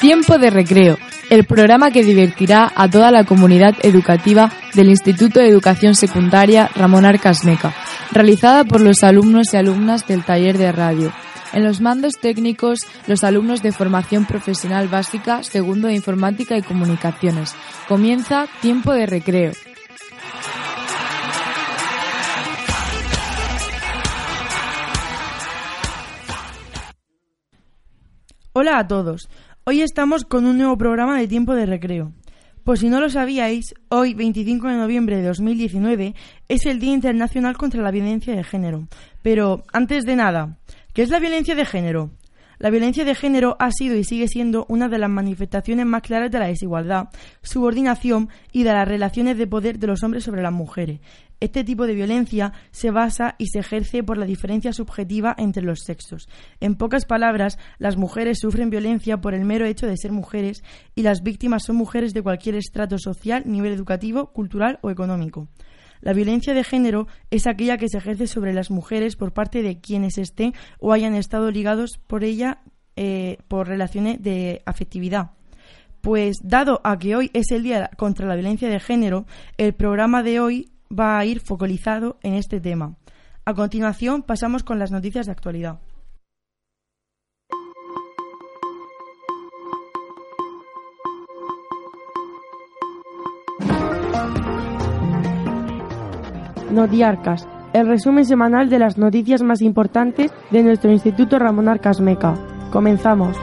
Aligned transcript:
Tiempo 0.00 0.38
de 0.38 0.50
recreo, 0.50 0.96
el 1.28 1.44
programa 1.44 1.90
que 1.90 2.04
divertirá 2.04 2.72
a 2.74 2.88
toda 2.88 3.10
la 3.10 3.24
comunidad 3.24 3.74
educativa 3.82 4.52
del 4.74 4.90
Instituto 4.90 5.40
de 5.40 5.48
Educación 5.48 5.94
Secundaria 5.94 6.70
Ramón 6.74 7.04
Arcasmeca, 7.04 7.74
realizada 8.12 8.64
por 8.64 8.80
los 8.80 9.02
alumnos 9.02 9.52
y 9.52 9.56
alumnas 9.56 10.06
del 10.06 10.24
taller 10.24 10.56
de 10.56 10.72
radio. 10.72 11.12
En 11.52 11.64
los 11.64 11.80
mandos 11.80 12.18
técnicos, 12.18 12.80
los 13.06 13.24
alumnos 13.24 13.62
de 13.62 13.72
formación 13.72 14.24
profesional 14.24 14.88
básica, 14.88 15.42
segundo 15.42 15.88
de 15.88 15.94
informática 15.94 16.56
y 16.56 16.62
comunicaciones. 16.62 17.54
Comienza 17.88 18.46
tiempo 18.60 18.92
de 18.92 19.06
recreo. 19.06 19.52
Hola 28.60 28.80
a 28.80 28.88
todos. 28.88 29.28
Hoy 29.62 29.82
estamos 29.82 30.24
con 30.24 30.44
un 30.44 30.58
nuevo 30.58 30.76
programa 30.76 31.16
de 31.16 31.28
tiempo 31.28 31.54
de 31.54 31.64
recreo. 31.64 32.10
Por 32.64 32.76
si 32.76 32.88
no 32.88 32.98
lo 32.98 33.08
sabíais, 33.08 33.72
hoy, 33.88 34.14
25 34.14 34.66
de 34.66 34.74
noviembre 34.74 35.16
de 35.18 35.28
2019, 35.28 36.16
es 36.48 36.66
el 36.66 36.80
Día 36.80 36.92
Internacional 36.92 37.56
contra 37.56 37.84
la 37.84 37.92
Violencia 37.92 38.34
de 38.34 38.42
Género. 38.42 38.88
Pero, 39.22 39.62
antes 39.72 40.04
de 40.06 40.16
nada, 40.16 40.56
¿qué 40.92 41.02
es 41.02 41.10
la 41.10 41.20
violencia 41.20 41.54
de 41.54 41.64
género? 41.66 42.10
La 42.58 42.70
violencia 42.70 43.04
de 43.04 43.14
género 43.14 43.56
ha 43.60 43.70
sido 43.70 43.94
y 43.94 44.02
sigue 44.02 44.26
siendo 44.26 44.66
una 44.68 44.88
de 44.88 44.98
las 44.98 45.08
manifestaciones 45.08 45.86
más 45.86 46.02
claras 46.02 46.32
de 46.32 46.40
la 46.40 46.48
desigualdad, 46.48 47.10
subordinación 47.42 48.28
y 48.50 48.64
de 48.64 48.72
las 48.72 48.88
relaciones 48.88 49.38
de 49.38 49.46
poder 49.46 49.78
de 49.78 49.86
los 49.86 50.02
hombres 50.02 50.24
sobre 50.24 50.42
las 50.42 50.52
mujeres. 50.52 50.98
Este 51.40 51.62
tipo 51.62 51.86
de 51.86 51.94
violencia 51.94 52.52
se 52.72 52.90
basa 52.90 53.36
y 53.38 53.46
se 53.46 53.60
ejerce 53.60 54.02
por 54.02 54.18
la 54.18 54.26
diferencia 54.26 54.72
subjetiva 54.72 55.34
entre 55.38 55.62
los 55.62 55.80
sexos. 55.80 56.28
En 56.60 56.74
pocas 56.74 57.04
palabras, 57.04 57.58
las 57.78 57.96
mujeres 57.96 58.38
sufren 58.40 58.70
violencia 58.70 59.20
por 59.20 59.34
el 59.34 59.44
mero 59.44 59.64
hecho 59.64 59.86
de 59.86 59.96
ser 59.96 60.10
mujeres 60.10 60.64
y 60.94 61.02
las 61.02 61.22
víctimas 61.22 61.64
son 61.64 61.76
mujeres 61.76 62.12
de 62.12 62.22
cualquier 62.22 62.56
estrato 62.56 62.98
social, 62.98 63.44
nivel 63.46 63.72
educativo, 63.72 64.32
cultural 64.32 64.80
o 64.82 64.90
económico. 64.90 65.48
La 66.00 66.12
violencia 66.12 66.54
de 66.54 66.64
género 66.64 67.06
es 67.30 67.46
aquella 67.46 67.78
que 67.78 67.88
se 67.88 67.98
ejerce 67.98 68.26
sobre 68.26 68.52
las 68.52 68.70
mujeres 68.70 69.16
por 69.16 69.32
parte 69.32 69.62
de 69.62 69.80
quienes 69.80 70.18
estén 70.18 70.54
o 70.78 70.92
hayan 70.92 71.14
estado 71.14 71.50
ligados 71.50 71.98
por 72.06 72.24
ella 72.24 72.58
eh, 72.96 73.38
por 73.48 73.68
relaciones 73.68 74.22
de 74.22 74.62
afectividad. 74.66 75.32
Pues 76.00 76.38
dado 76.42 76.80
a 76.84 76.98
que 76.98 77.16
hoy 77.16 77.30
es 77.32 77.50
el 77.50 77.62
Día 77.62 77.90
contra 77.96 78.26
la 78.26 78.34
Violencia 78.34 78.68
de 78.68 78.80
Género, 78.80 79.26
el 79.56 79.72
programa 79.72 80.22
de 80.22 80.40
hoy 80.40 80.68
va 80.90 81.18
a 81.18 81.24
ir 81.24 81.40
focalizado 81.40 82.18
en 82.22 82.34
este 82.34 82.60
tema. 82.60 82.96
A 83.44 83.54
continuación 83.54 84.22
pasamos 84.22 84.62
con 84.62 84.78
las 84.78 84.90
noticias 84.90 85.26
de 85.26 85.32
actualidad. 85.32 85.80
Nodiarcas, 96.70 97.48
el 97.72 97.88
resumen 97.88 98.26
semanal 98.26 98.68
de 98.68 98.78
las 98.78 98.98
noticias 98.98 99.42
más 99.42 99.62
importantes 99.62 100.30
de 100.50 100.62
nuestro 100.62 100.92
Instituto 100.92 101.38
Ramón 101.38 101.68
Arcas 101.68 102.00
Meca. 102.00 102.34
Comenzamos. 102.70 103.36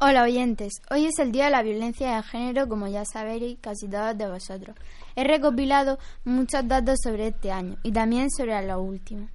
Hola 0.00 0.22
oyentes, 0.22 0.80
hoy 0.92 1.06
es 1.06 1.18
el 1.18 1.32
Día 1.32 1.46
de 1.46 1.50
la 1.50 1.64
Violencia 1.64 2.14
de 2.14 2.22
Género, 2.22 2.68
como 2.68 2.86
ya 2.86 3.04
sabéis 3.04 3.58
casi 3.60 3.88
todos 3.88 4.16
de 4.16 4.30
vosotros. 4.30 4.76
He 5.16 5.24
recopilado 5.24 5.98
muchos 6.24 6.68
datos 6.68 7.00
sobre 7.02 7.26
este 7.26 7.50
año 7.50 7.78
y 7.82 7.90
también 7.90 8.30
sobre 8.30 8.64
lo 8.64 8.80
último. 8.80 9.28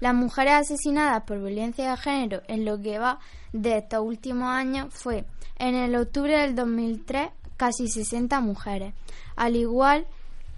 Las 0.00 0.12
mujeres 0.12 0.54
asesinadas 0.54 1.22
por 1.22 1.38
violencia 1.38 1.92
de 1.92 1.96
género 1.98 2.42
en 2.48 2.64
lo 2.64 2.82
que 2.82 2.98
va 2.98 3.20
de 3.52 3.78
estos 3.78 4.00
últimos 4.00 4.48
años 4.48 4.92
fue 4.92 5.24
en 5.56 5.76
el 5.76 5.94
octubre 5.94 6.36
del 6.36 6.56
2003 6.56 7.28
casi 7.56 7.86
60 7.86 8.40
mujeres, 8.40 8.94
al 9.36 9.54
igual 9.54 10.08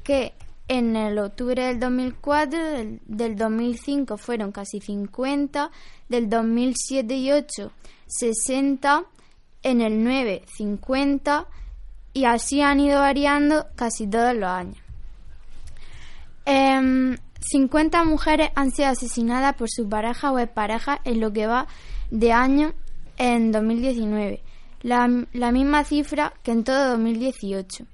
que 0.05 0.32
en 0.69 0.97
el 0.97 1.19
octubre 1.19 1.66
del 1.66 1.78
2004, 1.81 2.59
del, 3.05 3.37
2005 3.37 4.16
fueron 4.16 4.53
casi 4.53 4.81
50, 4.81 5.71
del 6.09 6.31
2007 6.31 7.15
y 7.15 7.31
8 7.31 7.72
60, 8.06 9.05
en 9.64 9.80
el 9.80 10.04
9 10.04 10.42
50 10.56 11.47
y 12.12 12.26
así 12.26 12.60
han 12.60 12.78
ido 12.78 13.00
variando 13.00 13.66
casi 13.75 14.06
todos 14.06 14.34
los 14.36 14.48
años. 14.48 14.78
50 16.47 18.00
em, 18.00 18.08
mujeres 18.08 18.50
han 18.54 18.70
sido 18.70 18.88
asesinadas 18.88 19.56
por 19.56 19.69
su 19.69 19.88
pareja 19.88 20.30
o 20.30 20.38
expareja 20.38 21.00
en 21.04 21.20
lo 21.20 21.32
que 21.32 21.48
va 21.48 21.66
de 22.10 22.32
año 22.32 22.75
en 23.16 23.50
2019, 23.50 24.42
la, 24.82 25.26
la 25.32 25.52
misma 25.52 25.84
cifra 25.84 26.34
que 26.42 26.52
en 26.52 26.64
todo 26.64 26.91
2018. 26.91 27.86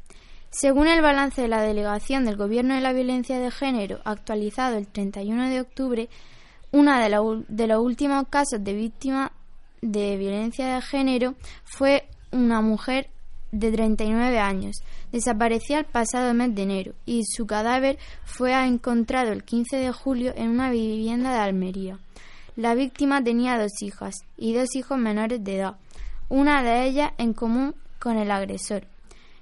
Según 0.50 0.88
el 0.88 1.00
balance 1.00 1.40
de 1.40 1.48
la 1.48 1.62
Delegación 1.62 2.24
del 2.24 2.36
Gobierno 2.36 2.74
de 2.74 2.80
la 2.80 2.92
Violencia 2.92 3.38
de 3.38 3.52
Género, 3.52 4.00
actualizado 4.04 4.76
el 4.76 4.88
31 4.88 5.48
de 5.48 5.60
octubre, 5.60 6.08
uno 6.72 6.98
de, 6.98 7.44
de 7.48 7.66
los 7.68 7.84
últimos 7.84 8.24
casos 8.28 8.62
de 8.62 8.72
víctima 8.74 9.32
de 9.82 10.16
violencia 10.16 10.74
de 10.74 10.82
género 10.82 11.34
fue 11.64 12.04
una 12.32 12.60
mujer 12.60 13.08
de 13.52 13.72
39 13.72 14.38
años. 14.38 14.76
Desapareció 15.12 15.78
el 15.78 15.84
pasado 15.84 16.34
mes 16.34 16.54
de 16.54 16.62
enero 16.62 16.94
y 17.04 17.24
su 17.24 17.46
cadáver 17.46 17.98
fue 18.24 18.52
encontrado 18.66 19.32
el 19.32 19.44
15 19.44 19.76
de 19.76 19.92
julio 19.92 20.32
en 20.36 20.50
una 20.50 20.70
vivienda 20.70 21.32
de 21.32 21.38
Almería. 21.40 21.98
La 22.56 22.74
víctima 22.74 23.22
tenía 23.22 23.58
dos 23.58 23.82
hijas 23.82 24.14
y 24.36 24.54
dos 24.54 24.74
hijos 24.74 24.98
menores 24.98 25.42
de 25.42 25.56
edad, 25.56 25.76
una 26.28 26.62
de 26.62 26.84
ellas 26.84 27.12
en 27.18 27.32
común 27.32 27.74
con 27.98 28.16
el 28.16 28.30
agresor. 28.30 28.86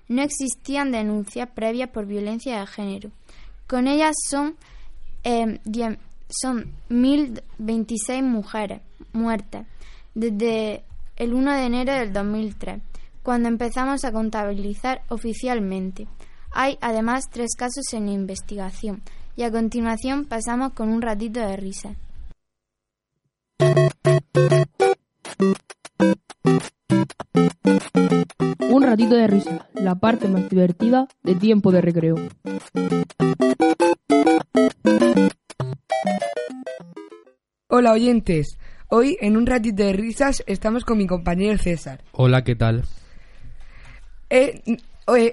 No 0.09 0.23
existían 0.23 0.91
denuncias 0.91 1.51
previas 1.51 1.91
por 1.91 2.07
violencia 2.07 2.61
de 2.61 2.67
género. 2.67 3.11
Con 3.67 3.89
ellas 3.89 4.15
son, 4.29 4.57
eh, 5.25 5.59
son 6.31 6.73
1.026 6.89 8.23
mujeres 8.23 8.81
muertas 9.13 9.67
desde 10.19 10.83
el 11.15 11.33
1 11.33 11.53
de 11.53 11.65
enero 11.65 11.93
del 11.93 12.13
2003, 12.13 12.83
cuando 13.23 13.49
empezamos 13.49 14.05
a 14.05 14.11
contabilizar 14.11 15.03
oficialmente. 15.11 16.09
Hay 16.51 16.77
además 16.81 17.27
tres 17.31 17.55
casos 17.57 17.93
en 17.93 18.09
investigación 18.09 19.03
y 19.37 19.45
a 19.45 19.53
continuación 19.53 20.25
pasamos 20.25 20.73
con 20.73 20.89
un 20.89 21.03
ratito 21.03 21.39
de 21.39 21.57
risa. 21.57 21.95
Un 28.71 28.83
ratito 28.83 29.15
de 29.15 29.27
risa, 29.29 29.69
la 29.75 29.95
parte 29.95 30.27
más 30.27 30.49
divertida 30.49 31.07
de 31.23 31.37
tiempo 31.37 31.71
de 31.71 31.81
recreo. 31.81 32.17
Hola 37.69 37.93
oyentes, 37.93 38.59
hoy 38.89 39.17
en 39.21 39.37
un 39.37 39.47
ratito 39.47 39.83
de 39.85 39.93
risas 39.93 40.43
estamos 40.47 40.85
con 40.85 40.99
mi 40.99 41.07
compañero 41.07 41.57
César. 41.59 42.03
Hola, 42.13 42.43
¿qué 42.45 42.55
tal? 42.55 42.85
Eh, 44.31 44.63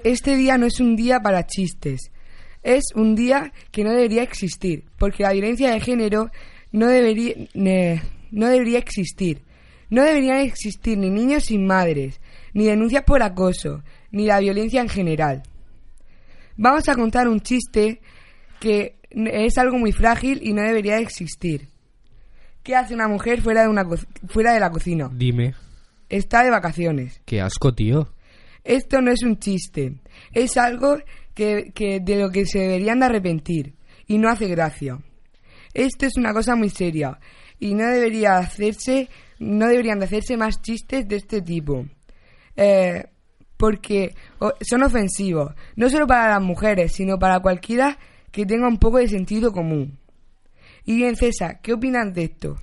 este 0.04 0.36
día 0.36 0.56
no 0.58 0.66
es 0.66 0.80
un 0.80 0.96
día 0.96 1.20
para 1.20 1.46
chistes, 1.46 2.10
es 2.62 2.84
un 2.94 3.14
día 3.14 3.52
que 3.70 3.84
no 3.84 3.90
debería 3.90 4.22
existir, 4.22 4.84
porque 4.98 5.22
la 5.22 5.32
violencia 5.32 5.70
de 5.70 5.80
género 5.80 6.30
no 6.72 6.88
debería, 6.88 7.34
no 8.30 8.48
debería 8.48 8.78
existir. 8.78 9.42
No 9.88 10.02
deberían 10.02 10.38
existir 10.38 10.98
ni 10.98 11.10
niños 11.10 11.44
sin 11.44 11.64
madres, 11.64 12.20
ni 12.52 12.64
denuncias 12.64 13.04
por 13.04 13.22
acoso, 13.22 13.84
ni 14.10 14.26
la 14.26 14.40
violencia 14.40 14.80
en 14.80 14.88
general. 14.88 15.44
Vamos 16.56 16.88
a 16.88 16.96
contar 16.96 17.28
un 17.28 17.40
chiste 17.40 18.00
que 18.58 18.96
es 19.10 19.58
algo 19.58 19.78
muy 19.78 19.92
frágil 19.92 20.40
y 20.42 20.54
no 20.54 20.62
debería 20.62 20.98
existir. 20.98 21.68
¿Qué 22.66 22.74
hace 22.74 22.94
una 22.94 23.06
mujer 23.06 23.42
fuera 23.42 23.62
de, 23.62 23.68
una 23.68 23.86
fuera 24.26 24.52
de 24.52 24.58
la 24.58 24.70
cocina? 24.70 25.08
Dime. 25.12 25.54
Está 26.08 26.42
de 26.42 26.50
vacaciones. 26.50 27.22
Qué 27.24 27.40
asco, 27.40 27.72
tío. 27.72 28.08
Esto 28.64 29.00
no 29.00 29.12
es 29.12 29.22
un 29.22 29.38
chiste, 29.38 29.94
es 30.32 30.56
algo 30.56 30.98
que, 31.32 31.70
que 31.72 32.00
de 32.00 32.16
lo 32.16 32.28
que 32.30 32.44
se 32.44 32.58
deberían 32.58 32.98
de 32.98 33.06
arrepentir 33.06 33.74
y 34.08 34.18
no 34.18 34.28
hace 34.28 34.48
gracia. 34.48 34.98
Esto 35.74 36.06
es 36.06 36.16
una 36.16 36.32
cosa 36.32 36.56
muy 36.56 36.68
seria 36.68 37.20
y 37.60 37.72
no 37.74 37.86
debería 37.86 38.38
hacerse, 38.38 39.10
no 39.38 39.68
deberían 39.68 40.00
de 40.00 40.06
hacerse 40.06 40.36
más 40.36 40.60
chistes 40.60 41.06
de 41.06 41.14
este 41.14 41.42
tipo. 41.42 41.86
Eh, 42.56 43.04
porque 43.56 44.12
son 44.68 44.82
ofensivos, 44.82 45.54
no 45.76 45.88
solo 45.88 46.08
para 46.08 46.30
las 46.30 46.42
mujeres, 46.42 46.94
sino 46.94 47.16
para 47.16 47.38
cualquiera 47.38 47.96
que 48.32 48.44
tenga 48.44 48.66
un 48.66 48.78
poco 48.78 48.98
de 48.98 49.06
sentido 49.06 49.52
común. 49.52 50.00
Y 50.88 50.94
bien, 50.94 51.16
César, 51.16 51.58
¿qué 51.60 51.72
opinas 51.72 52.14
de 52.14 52.24
esto? 52.24 52.56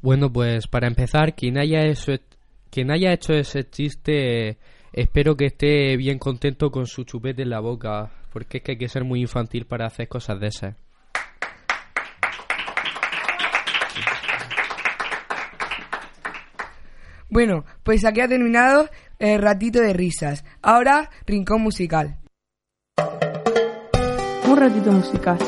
Bueno, 0.00 0.32
pues 0.32 0.68
para 0.68 0.86
empezar, 0.86 1.34
quien 1.34 1.58
haya, 1.58 1.80
quien 2.70 2.92
haya 2.92 3.12
hecho 3.12 3.32
ese 3.32 3.68
chiste, 3.68 4.56
espero 4.92 5.36
que 5.36 5.46
esté 5.46 5.96
bien 5.96 6.20
contento 6.20 6.70
con 6.70 6.86
su 6.86 7.02
chupete 7.02 7.42
en 7.42 7.50
la 7.50 7.58
boca, 7.58 8.08
porque 8.32 8.58
es 8.58 8.62
que 8.62 8.72
hay 8.72 8.78
que 8.78 8.88
ser 8.88 9.02
muy 9.02 9.20
infantil 9.20 9.66
para 9.66 9.86
hacer 9.86 10.06
cosas 10.06 10.38
de 10.38 10.46
esas. 10.46 10.76
Bueno, 17.28 17.64
pues 17.82 18.04
aquí 18.04 18.20
ha 18.20 18.28
terminado 18.28 18.88
el 19.18 19.42
ratito 19.42 19.80
de 19.80 19.92
risas. 19.92 20.44
Ahora, 20.62 21.10
rincón 21.26 21.62
musical. 21.62 22.18
Un 24.46 24.56
ratito 24.56 24.92
musical. 24.92 25.38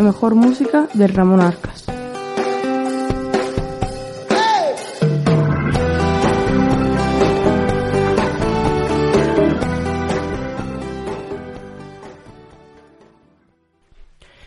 La 0.00 0.06
mejor 0.06 0.34
música 0.34 0.88
de 0.94 1.06
Ramón 1.08 1.42
Arcas. 1.42 1.84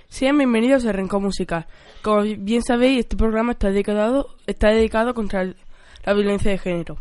Sean 0.07 0.39
bienvenidos 0.39 0.87
a 0.87 0.91
Rincón 0.91 1.21
Musical. 1.21 1.67
Como 2.01 2.23
bien 2.23 2.63
sabéis, 2.63 3.01
este 3.01 3.15
programa 3.15 3.51
está 3.51 3.69
dedicado, 3.69 4.29
está 4.47 4.69
dedicado 4.69 5.13
contra 5.13 5.43
la 5.43 6.13
violencia 6.15 6.49
de 6.49 6.57
género. 6.57 6.97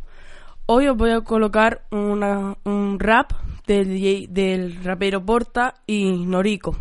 Hoy 0.67 0.89
os 0.89 0.97
voy 0.99 1.13
a 1.13 1.23
colocar 1.23 1.87
un 1.91 2.99
rap 3.01 3.33
del, 3.67 4.27
del 4.29 4.85
rapero 4.85 5.25
Porta 5.25 5.73
y 5.87 6.27
Norico. 6.27 6.77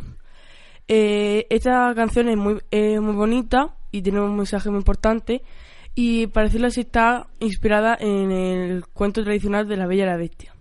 Eh, 0.94 1.48
esta 1.50 1.94
canción 1.96 2.28
es 2.28 2.36
muy, 2.36 2.60
bonita 3.14 3.78
y 3.92 4.02
tiene 4.02 4.20
un 4.20 4.36
mensaje 4.36 4.70
muy 4.70 4.80
importante 4.80 5.42
y 5.96 6.26
decirlo 6.26 6.68
así 6.68 6.82
está 6.82 7.28
inspirada 7.40 7.96
en 7.98 8.30
el 8.30 8.86
cuento 8.88 9.24
tradicional 9.24 9.70
de 9.70 9.78
la 9.78 9.88
Bella 9.88 10.04
y 10.04 10.08
la 10.08 10.18
Bestia. 10.18 10.54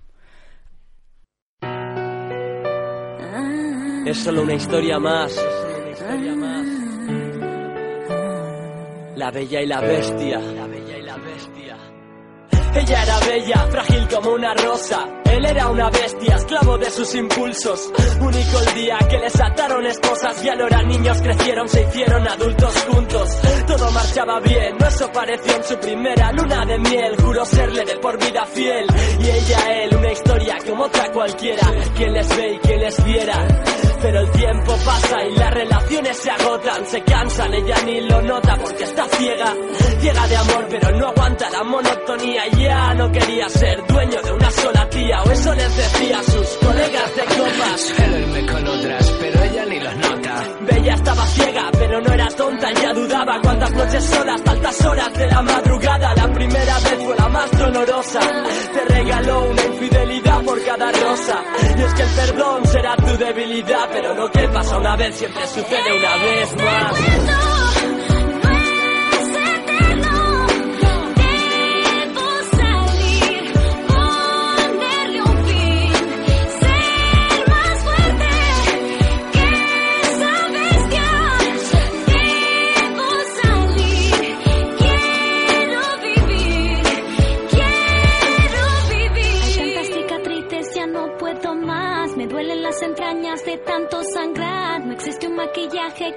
Es 4.06 4.18
solo 4.18 4.42
una 4.42 4.54
historia 4.54 5.00
más. 5.00 5.36
La 9.16 9.32
Bella 9.32 9.62
y 9.62 9.66
la 9.66 9.80
Bestia. 9.80 10.40
Ella 12.72 13.02
era 13.02 13.18
bella, 13.26 13.66
frágil 13.68 14.08
como 14.08 14.34
una 14.34 14.54
rosa. 14.54 15.19
Él 15.32 15.44
era 15.46 15.68
una 15.68 15.90
bestia, 15.90 16.36
esclavo 16.36 16.78
de 16.78 16.90
sus 16.90 17.14
impulsos. 17.14 17.92
Único 18.20 18.60
el 18.60 18.74
día 18.74 18.98
que 19.08 19.18
les 19.18 19.40
ataron 19.40 19.86
esposas 19.86 20.44
y 20.44 20.48
al 20.48 20.60
hora 20.60 20.82
niños 20.82 21.20
crecieron, 21.22 21.68
se 21.68 21.82
hicieron 21.82 22.26
adultos 22.26 22.74
juntos. 22.88 23.40
Todo 23.66 23.90
marchaba 23.92 24.40
bien, 24.40 24.76
no 24.78 24.86
eso 24.86 25.10
pareció 25.12 25.56
en 25.56 25.64
su 25.64 25.76
primera 25.78 26.32
luna 26.32 26.64
de 26.66 26.78
miel. 26.78 27.16
Juró 27.22 27.44
serle 27.44 27.84
de 27.84 27.96
por 27.98 28.18
vida 28.18 28.44
fiel. 28.46 28.86
Y 29.20 29.30
ella, 29.30 29.82
él, 29.82 29.96
una 29.96 30.12
historia 30.12 30.58
como 30.66 30.84
otra 30.84 31.10
cualquiera. 31.12 31.66
Quien 31.96 32.12
les 32.12 32.28
ve 32.36 32.54
y 32.54 32.58
quien 32.58 32.80
les 32.80 33.04
viera. 33.04 33.48
Pero 34.02 34.20
el 34.20 34.30
tiempo 34.30 34.74
pasa 34.84 35.24
y 35.24 35.36
las 35.36 35.50
relaciones 35.52 36.16
se 36.16 36.30
agotan, 36.30 36.86
se 36.86 37.02
cansan, 37.02 37.52
ella 37.52 37.76
ni 37.84 38.00
lo 38.00 38.22
nota 38.22 38.56
porque 38.56 38.84
está 38.84 39.06
ciega. 39.08 39.54
Ciega 40.00 40.26
de 40.26 40.36
amor, 40.36 40.66
pero 40.70 40.90
no 40.96 41.08
aguanta 41.08 41.50
la 41.50 41.62
monotonía. 41.64 42.48
Ya 42.56 42.94
no 42.94 43.12
quería 43.12 43.48
ser 43.50 43.86
dueño 43.86 44.22
de 44.22 44.32
una 44.32 44.50
sola 44.50 44.88
tía, 44.88 45.19
o 45.24 45.30
eso 45.30 45.54
les 45.54 45.76
decía 45.76 46.18
a 46.18 46.22
sus 46.22 46.48
colegas 46.58 47.16
de 47.16 47.22
copas. 47.22 47.80
Suelo 47.80 48.18
irme 48.18 48.46
con 48.46 48.68
otras, 48.68 49.10
pero 49.20 49.42
ella 49.42 49.64
ni 49.66 49.80
los 49.80 49.96
nota. 49.96 50.44
Bella 50.60 50.94
estaba 50.94 51.26
ciega, 51.26 51.70
pero 51.72 52.00
no 52.00 52.12
era 52.12 52.28
tonta, 52.28 52.72
ya 52.72 52.92
dudaba 52.92 53.40
cuántas 53.42 53.72
noches 53.72 54.04
solas, 54.04 54.40
altas 54.46 54.84
horas 54.84 55.12
de 55.14 55.26
la 55.26 55.42
madrugada. 55.42 56.14
La 56.14 56.32
primera 56.32 56.74
vez 56.80 57.04
fue 57.04 57.16
la 57.16 57.28
más 57.28 57.50
dolorosa. 57.58 58.20
Te 58.72 58.94
regaló 58.94 59.50
una 59.50 59.64
infidelidad 59.64 60.42
por 60.42 60.64
cada 60.64 60.92
rosa. 60.92 61.44
Y 61.78 61.82
es 61.82 61.94
que 61.94 62.02
el 62.02 62.10
perdón 62.10 62.66
será 62.66 62.96
tu 62.96 63.16
debilidad 63.16 63.88
pero 63.92 64.14
lo 64.14 64.30
que 64.30 64.48
pasa 64.48 64.78
una 64.78 64.96
vez 64.96 65.16
siempre 65.16 65.46
sucede 65.46 65.98
una 65.98 66.16
vez 66.16 66.56
más. 66.56 67.59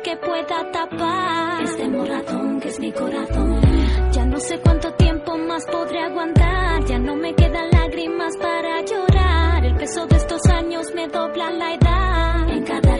Que 0.03 0.17
pueda 0.17 0.71
tapar 0.71 1.63
este 1.63 1.87
moratón 1.87 2.59
que 2.59 2.67
es 2.67 2.79
mi 2.79 2.91
corazón. 2.91 3.61
Ya 4.11 4.25
no 4.25 4.37
sé 4.37 4.59
cuánto 4.59 4.91
tiempo 4.93 5.37
más 5.37 5.65
podré 5.65 5.99
aguantar, 5.99 6.83
ya 6.85 6.99
no 6.99 7.15
me 7.15 7.33
quedan 7.33 7.69
lágrimas 7.71 8.35
para 8.37 8.81
llorar. 8.81 9.65
El 9.65 9.75
peso 9.75 10.05
de 10.07 10.17
estos 10.17 10.41
años 10.47 10.87
me 10.93 11.07
dobla 11.07 11.51
la 11.51 11.73
edad. 11.73 12.49
En 12.49 12.63
cada 12.63 12.97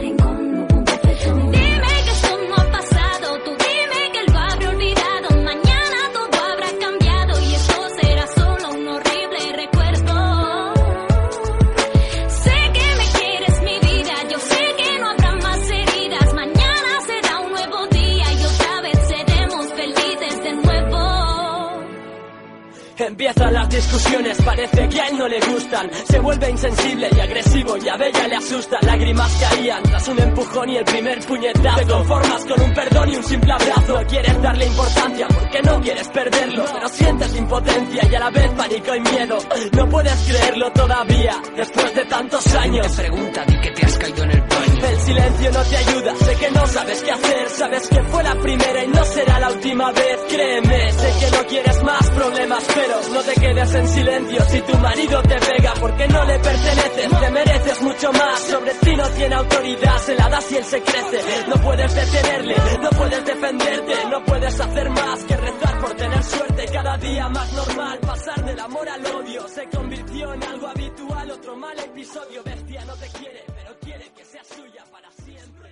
Empiezan 23.26 23.54
las 23.54 23.70
discusiones, 23.74 24.40
parece 24.42 24.88
que 24.88 25.00
a 25.00 25.08
él 25.08 25.18
no 25.18 25.28
le 25.28 25.40
gustan. 25.40 25.90
Se 26.08 26.18
vuelve 26.20 26.50
insensible 26.50 27.08
y 27.14 27.20
agresivo 27.20 27.76
y 27.76 27.88
a 27.88 27.96
Bella 27.96 28.28
le 28.28 28.36
asusta. 28.36 28.78
Lágrimas 28.82 29.32
caían 29.40 29.82
tras 29.82 30.08
un 30.08 30.18
empujón 30.20 30.68
y 30.70 30.76
el 30.76 30.84
primer 30.84 31.18
puñetazo. 31.20 31.78
Te 31.78 31.86
conformas 31.86 32.44
con 32.44 32.60
un 32.62 32.74
perdón 32.74 33.08
y 33.10 33.16
un 33.16 33.24
simple 33.24 33.52
abrazo. 33.52 34.00
Quieres 34.08 34.42
darle 34.42 34.66
importancia 34.66 35.26
porque 35.28 35.62
no 35.62 35.80
quieres 35.80 36.08
perderlo. 36.08 36.64
Pero 36.72 36.88
sientes 36.88 37.36
impotencia 37.36 38.08
y 38.10 38.14
a 38.14 38.20
la 38.20 38.30
vez 38.30 38.50
pánico 38.52 38.94
y 38.94 39.00
miedo. 39.00 39.38
No 39.72 39.88
puedes 39.88 40.20
creerlo 40.28 40.72
todavía, 40.72 41.42
después 41.56 41.94
de 41.94 42.04
tantos 42.04 42.54
años. 42.54 42.86
Te 42.86 43.02
pregunta, 43.02 43.44
di 43.46 43.60
que 43.60 43.70
te 43.70 43.86
has 43.86 43.98
caído 43.98 44.22
en 44.24 44.30
el 44.30 44.40
baño. 44.40 44.86
El 44.88 45.00
silencio 45.00 45.50
no 45.50 45.62
te 45.62 45.76
ayuda, 45.76 46.14
sé 46.16 46.34
que 46.36 46.50
no 46.50 46.66
sabes 46.66 47.02
qué 47.02 47.10
hacer. 47.10 47.48
Sabes 47.48 47.88
que 47.88 48.02
fue 48.04 48.22
la 48.22 48.34
primera 48.34 48.84
y 48.84 48.88
no 48.88 49.04
será 49.04 49.40
la 49.40 49.50
última 49.50 49.92
vez. 49.92 50.20
Créeme, 50.28 50.92
sé 50.92 51.12
que 51.20 51.36
no 51.36 51.44
quieres 51.46 51.82
más 51.82 52.10
problemas, 52.10 52.64
pero 52.74 53.14
no 53.14 53.22
te 53.22 53.40
quedes 53.40 53.63
en 53.72 53.88
silencio 53.88 54.44
si 54.44 54.60
tu 54.60 54.78
marido 54.78 55.22
te 55.22 55.36
pega 55.36 55.72
porque 55.80 56.06
no 56.08 56.24
le 56.24 56.38
perteneces, 56.38 57.20
te 57.20 57.30
mereces 57.30 57.82
mucho 57.82 58.12
más. 58.12 58.40
Sobre 58.42 58.74
ti 58.74 58.94
no 58.94 59.08
tiene 59.10 59.34
autoridad, 59.34 59.98
se 59.98 60.14
la 60.14 60.28
das 60.28 60.52
y 60.52 60.56
él 60.56 60.64
se 60.64 60.82
crece. 60.82 61.20
No 61.48 61.54
puedes 61.62 61.94
detenerle, 61.94 62.56
no 62.82 62.90
puedes 62.90 63.24
defenderte, 63.24 63.94
no 64.10 64.24
puedes 64.24 64.60
hacer 64.60 64.90
más 64.90 65.24
que 65.24 65.36
rezar 65.36 65.80
por 65.80 65.94
tener 65.94 66.22
suerte. 66.22 66.64
Cada 66.72 66.96
día 66.98 67.28
más 67.28 67.52
normal, 67.52 67.98
pasar 68.00 68.44
del 68.44 68.60
amor 68.60 68.88
al 68.88 69.06
odio 69.06 69.48
se 69.48 69.68
convirtió 69.70 70.34
en 70.34 70.42
algo 70.42 70.68
habitual. 70.68 71.30
Otro 71.30 71.56
mal 71.56 71.78
episodio, 71.78 72.42
bestia 72.44 72.84
no 72.84 72.94
te 72.94 73.08
quiere, 73.18 73.44
pero 73.46 73.78
quiere 73.80 74.10
que 74.14 74.24
sea 74.24 74.44
suya 74.44 74.84
para 74.90 75.10
siempre. 75.10 75.70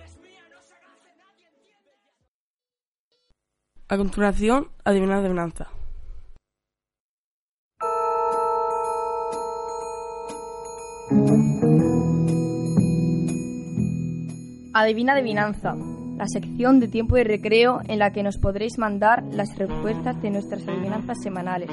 A 3.89 3.97
continuación, 3.97 4.71
adivinar 4.83 5.19
adivinanza. 5.19 5.82
Adivina 14.75 15.13
adivinanza, 15.13 15.75
la 16.17 16.27
sección 16.27 16.79
de 16.79 16.87
tiempo 16.87 17.15
de 17.15 17.23
recreo 17.23 17.81
en 17.87 17.99
la 17.99 18.11
que 18.11 18.23
nos 18.23 18.37
podréis 18.37 18.77
mandar 18.79 19.23
las 19.31 19.55
respuestas 19.57 20.19
de 20.21 20.31
nuestras 20.31 20.67
adivinanzas 20.67 21.21
semanales. 21.21 21.69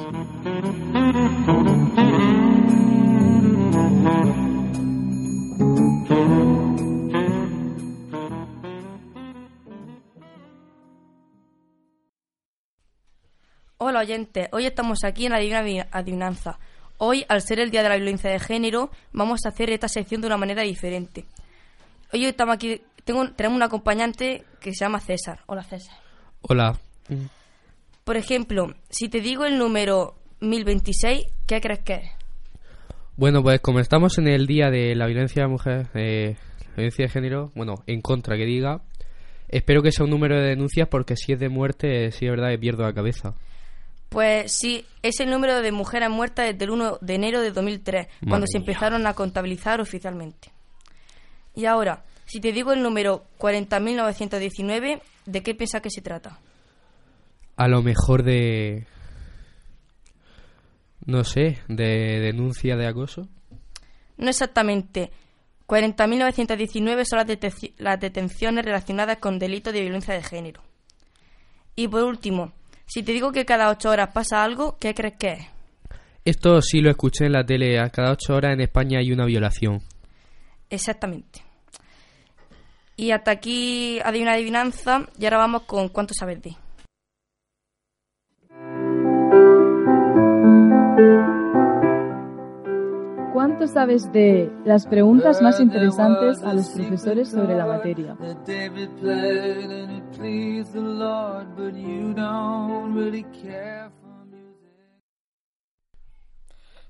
Hola 13.78 14.00
oyentes, 14.00 14.48
hoy 14.52 14.66
estamos 14.66 15.04
aquí 15.04 15.26
en 15.26 15.32
la 15.32 15.86
Adivinanza 15.90 16.58
Hoy, 17.02 17.24
al 17.30 17.40
ser 17.40 17.60
el 17.60 17.70
Día 17.70 17.82
de 17.82 17.88
la 17.88 17.96
Violencia 17.96 18.30
de 18.30 18.38
Género, 18.38 18.90
vamos 19.14 19.46
a 19.46 19.48
hacer 19.48 19.70
esta 19.70 19.88
sección 19.88 20.20
de 20.20 20.26
una 20.26 20.36
manera 20.36 20.60
diferente. 20.64 21.24
Hoy 22.12 22.26
estamos 22.26 22.54
aquí, 22.54 22.82
tengo, 23.04 23.26
tenemos 23.32 23.56
un 23.56 23.62
acompañante 23.62 24.44
que 24.60 24.74
se 24.74 24.84
llama 24.84 25.00
César. 25.00 25.40
Hola 25.46 25.62
César. 25.62 25.96
Hola. 26.42 26.78
Por 28.04 28.18
ejemplo, 28.18 28.74
si 28.90 29.08
te 29.08 29.22
digo 29.22 29.46
el 29.46 29.56
número 29.56 30.14
1026, 30.40 31.24
¿qué 31.46 31.62
crees 31.62 31.78
que 31.78 31.94
es? 31.94 32.10
Bueno, 33.16 33.42
pues 33.42 33.60
como 33.62 33.80
estamos 33.80 34.18
en 34.18 34.28
el 34.28 34.46
Día 34.46 34.68
de 34.68 34.94
la 34.94 35.06
Violencia 35.06 35.44
de 35.44 35.48
Mujer, 35.48 35.86
eh, 35.94 36.36
violencia 36.76 37.06
de 37.06 37.08
género, 37.08 37.50
bueno, 37.54 37.76
en 37.86 38.02
contra 38.02 38.36
que 38.36 38.44
diga, 38.44 38.82
espero 39.48 39.80
que 39.80 39.90
sea 39.90 40.04
un 40.04 40.10
número 40.10 40.36
de 40.36 40.50
denuncias 40.50 40.86
porque 40.86 41.16
si 41.16 41.32
es 41.32 41.40
de 41.40 41.48
muerte, 41.48 42.10
si 42.12 42.26
es 42.26 42.30
verdad, 42.30 42.50
pierdo 42.58 42.82
la 42.82 42.92
cabeza. 42.92 43.36
Pues 44.10 44.52
sí, 44.52 44.84
es 45.02 45.20
el 45.20 45.30
número 45.30 45.62
de 45.62 45.72
mujeres 45.72 46.10
muertas 46.10 46.46
desde 46.52 46.64
el 46.64 46.70
1 46.72 46.98
de 47.00 47.14
enero 47.14 47.40
de 47.40 47.52
2003, 47.52 48.08
cuando 48.28 48.46
se 48.46 48.58
empezaron 48.58 49.06
a 49.06 49.14
contabilizar 49.14 49.80
oficialmente. 49.80 50.50
Y 51.54 51.64
ahora, 51.66 52.04
si 52.26 52.40
te 52.40 52.52
digo 52.52 52.72
el 52.72 52.82
número 52.82 53.24
40.919, 53.38 55.00
¿de 55.26 55.42
qué 55.42 55.54
piensas 55.54 55.80
que 55.80 55.90
se 55.90 56.02
trata? 56.02 56.38
A 57.56 57.68
lo 57.68 57.82
mejor 57.82 58.22
de... 58.24 58.84
No 61.06 61.24
sé, 61.24 61.58
de 61.68 62.20
denuncia 62.20 62.76
de 62.76 62.86
acoso. 62.88 63.28
No 64.16 64.28
exactamente. 64.28 65.10
40.919 65.66 67.04
son 67.04 67.18
las, 67.18 67.26
detec- 67.28 67.72
las 67.78 67.98
detenciones 68.00 68.64
relacionadas 68.64 69.18
con 69.18 69.38
delitos 69.38 69.72
de 69.72 69.80
violencia 69.82 70.14
de 70.14 70.22
género. 70.22 70.62
Y 71.76 71.88
por 71.88 72.02
último, 72.04 72.52
si 72.90 73.04
te 73.04 73.12
digo 73.12 73.30
que 73.30 73.44
cada 73.44 73.70
ocho 73.70 73.88
horas 73.88 74.10
pasa 74.12 74.42
algo, 74.42 74.76
¿qué 74.80 74.94
crees 74.94 75.14
que 75.16 75.28
es? 75.28 75.46
Esto 76.24 76.60
sí 76.60 76.80
lo 76.80 76.90
escuché 76.90 77.26
en 77.26 77.32
la 77.32 77.46
tele. 77.46 77.78
A 77.78 77.88
cada 77.88 78.10
ocho 78.10 78.34
horas 78.34 78.52
en 78.52 78.62
España 78.62 78.98
hay 78.98 79.12
una 79.12 79.26
violación. 79.26 79.80
Exactamente. 80.68 81.44
Y 82.96 83.12
hasta 83.12 83.30
aquí 83.30 84.00
hay 84.04 84.20
una 84.20 84.32
adivinanza 84.32 85.08
y 85.16 85.24
ahora 85.24 85.38
vamos 85.38 85.62
con 85.62 85.88
cuánto 85.88 86.14
sabes 86.14 86.42
de. 86.42 86.56
¿Cuánto 93.60 93.74
sabes 93.74 94.10
de 94.10 94.50
las 94.64 94.86
preguntas 94.86 95.42
más 95.42 95.60
interesantes 95.60 96.42
a 96.42 96.54
los 96.54 96.70
profesores 96.70 97.28
sobre 97.28 97.54
la 97.54 97.66
materia? 97.66 98.16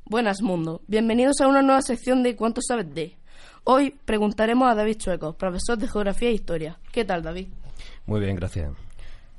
Buenas 0.04 0.42
mundo, 0.42 0.82
bienvenidos 0.86 1.40
a 1.40 1.48
una 1.48 1.62
nueva 1.62 1.82
sección 1.82 2.22
de 2.22 2.36
¿Cuánto 2.36 2.60
sabes 2.62 2.94
de? 2.94 3.16
Hoy 3.64 3.90
preguntaremos 4.04 4.70
a 4.70 4.76
David 4.76 4.98
Chueco, 4.98 5.32
profesor 5.32 5.76
de 5.76 5.88
Geografía 5.88 6.28
e 6.28 6.34
Historia. 6.34 6.78
¿Qué 6.92 7.04
tal, 7.04 7.24
David? 7.24 7.48
Muy 8.06 8.20
bien, 8.20 8.36
gracias. 8.36 8.70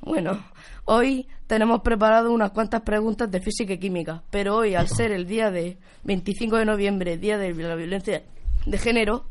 Bueno, 0.02 0.44
hoy 0.86 1.28
tenemos 1.46 1.82
preparado 1.82 2.32
unas 2.32 2.52
cuantas 2.52 2.82
preguntas 2.82 3.30
de 3.30 3.40
física 3.40 3.74
y 3.74 3.78
química, 3.78 4.24
pero 4.32 4.58
hoy, 4.58 4.74
al 4.74 4.88
ser 4.88 5.12
el 5.12 5.28
día 5.28 5.52
de 5.52 5.78
25 6.04 6.58
de 6.58 6.66
noviembre, 6.66 7.18
Día 7.18 7.38
de 7.38 7.54
la 7.54 7.76
Violencia 7.76 8.24
de 8.66 8.78
Género, 8.80 9.26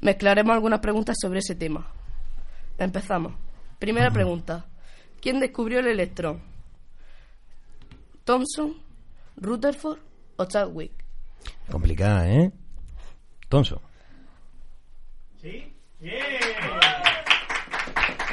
mezclaremos 0.00 0.52
algunas 0.54 0.80
preguntas 0.80 1.16
sobre 1.20 1.38
ese 1.38 1.54
tema. 1.54 1.90
Empezamos. 2.76 3.32
Primera 3.78 4.10
pregunta. 4.10 4.66
¿Quién 5.20 5.40
descubrió 5.40 5.80
el 5.80 5.86
electrón? 5.86 6.42
¿Thomson, 8.24 8.76
Rutherford 9.36 9.98
o 10.36 10.44
Chadwick? 10.44 10.92
Complicada, 11.70 12.28
¿eh? 12.30 12.52
Tonso. 13.48 13.80
¿Sí? 15.40 15.74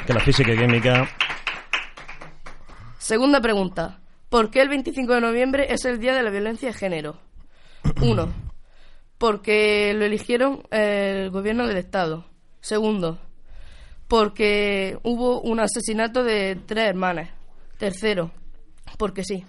Que 0.06 0.12
la 0.12 0.20
física 0.20 0.52
y 0.52 0.58
química... 0.58 1.08
Segunda 3.00 3.40
pregunta. 3.40 3.98
¿Por 4.28 4.50
qué 4.50 4.60
el 4.60 4.68
25 4.68 5.14
de 5.14 5.20
noviembre 5.22 5.72
es 5.72 5.86
el 5.86 5.98
Día 5.98 6.14
de 6.14 6.22
la 6.22 6.30
Violencia 6.30 6.68
de 6.68 6.74
Género? 6.74 7.18
Uno. 8.02 8.28
Porque 9.16 9.94
lo 9.94 10.04
eligieron 10.04 10.62
el 10.70 11.30
gobierno 11.30 11.66
del 11.66 11.78
Estado. 11.78 12.26
Segundo. 12.60 13.18
Porque 14.06 14.98
hubo 15.02 15.40
un 15.40 15.60
asesinato 15.60 16.22
de 16.22 16.58
tres 16.66 16.90
hermanas. 16.90 17.30
Tercero. 17.78 18.32
Porque 18.98 19.24
sí. 19.24 19.44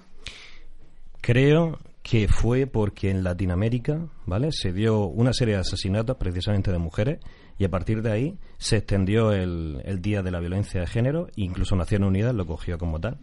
Creo 1.19 1.77
que 2.01 2.29
fue 2.29 2.67
porque 2.67 3.09
en 3.09 3.21
Latinoamérica, 3.21 4.07
¿vale? 4.25 4.47
Se 4.53 4.71
dio 4.71 5.07
una 5.07 5.33
serie 5.33 5.55
de 5.55 5.61
asesinatos 5.61 6.15
precisamente 6.15 6.71
de 6.71 6.77
mujeres 6.77 7.19
y 7.61 7.63
a 7.63 7.69
partir 7.69 8.01
de 8.01 8.11
ahí 8.11 8.39
se 8.57 8.77
extendió 8.77 9.31
el, 9.33 9.83
el 9.85 10.01
Día 10.01 10.23
de 10.23 10.31
la 10.31 10.39
Violencia 10.39 10.81
de 10.81 10.87
Género, 10.87 11.27
incluso 11.35 11.75
Naciones 11.75 12.07
Unidas 12.07 12.33
lo 12.33 12.47
cogió 12.47 12.79
como 12.79 12.99
tal. 12.99 13.19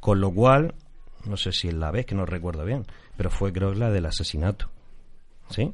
Con 0.00 0.18
lo 0.18 0.32
cual, 0.32 0.74
no 1.26 1.36
sé 1.36 1.52
si 1.52 1.68
es 1.68 1.74
la 1.74 1.90
vez 1.90 2.06
que 2.06 2.14
no 2.14 2.24
recuerdo 2.24 2.64
bien, 2.64 2.86
pero 3.18 3.28
fue 3.28 3.52
creo 3.52 3.72
que 3.72 3.78
la 3.78 3.90
del 3.90 4.06
asesinato. 4.06 4.70
¿Sí? 5.50 5.70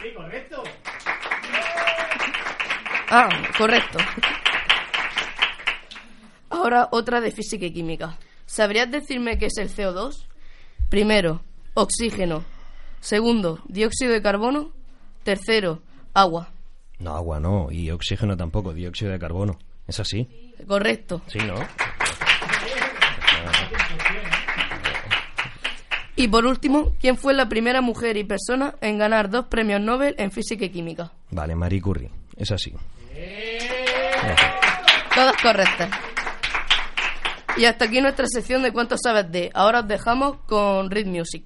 Sí, 0.00 0.06
correcto. 0.16 0.62
Ah, 3.10 3.28
correcto. 3.58 3.98
Ahora 6.48 6.88
otra 6.90 7.20
de 7.20 7.32
física 7.32 7.66
y 7.66 7.70
química. 7.70 8.18
¿Sabrías 8.46 8.90
decirme 8.90 9.36
qué 9.36 9.48
es 9.48 9.58
el 9.58 9.68
CO2? 9.68 10.26
Primero, 10.88 11.42
oxígeno. 11.74 12.46
Segundo, 13.00 13.60
dióxido 13.68 14.14
de 14.14 14.22
carbono. 14.22 14.72
Tercero, 15.22 15.82
agua. 16.14 16.55
No, 16.98 17.14
agua 17.14 17.40
no, 17.40 17.70
y 17.70 17.90
oxígeno 17.90 18.36
tampoco, 18.36 18.72
dióxido 18.72 19.12
de 19.12 19.18
carbono. 19.18 19.58
¿Es 19.86 20.00
así? 20.00 20.28
Correcto. 20.66 21.22
Sí, 21.26 21.38
¿no? 21.38 21.54
Y 26.18 26.28
por 26.28 26.46
último, 26.46 26.94
¿quién 26.98 27.18
fue 27.18 27.34
la 27.34 27.46
primera 27.48 27.82
mujer 27.82 28.16
y 28.16 28.24
persona 28.24 28.74
en 28.80 28.96
ganar 28.96 29.28
dos 29.28 29.46
premios 29.46 29.82
Nobel 29.82 30.14
en 30.18 30.32
física 30.32 30.64
y 30.64 30.70
química? 30.70 31.12
Vale, 31.30 31.54
Marie 31.54 31.82
Curie. 31.82 32.10
Es 32.36 32.50
así. 32.50 32.72
Todas 35.14 35.36
correctas. 35.42 35.90
Y 37.58 37.66
hasta 37.66 37.84
aquí 37.84 38.00
nuestra 38.00 38.26
sección 38.26 38.62
de 38.62 38.72
cuánto 38.72 38.96
sabes 38.98 39.30
de. 39.30 39.50
Ahora 39.54 39.80
os 39.80 39.88
dejamos 39.88 40.38
con 40.46 40.90
Read 40.90 41.06
Music. 41.06 41.44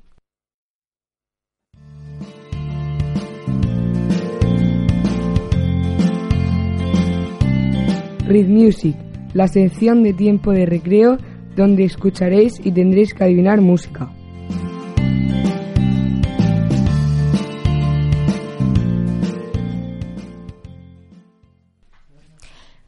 Read 8.30 8.46
Music, 8.46 8.96
la 9.34 9.48
sección 9.48 10.04
de 10.04 10.14
tiempo 10.14 10.52
de 10.52 10.64
recreo 10.64 11.18
donde 11.56 11.82
escucharéis 11.82 12.64
y 12.64 12.70
tendréis 12.70 13.12
que 13.12 13.24
adivinar 13.24 13.60
música. 13.60 14.08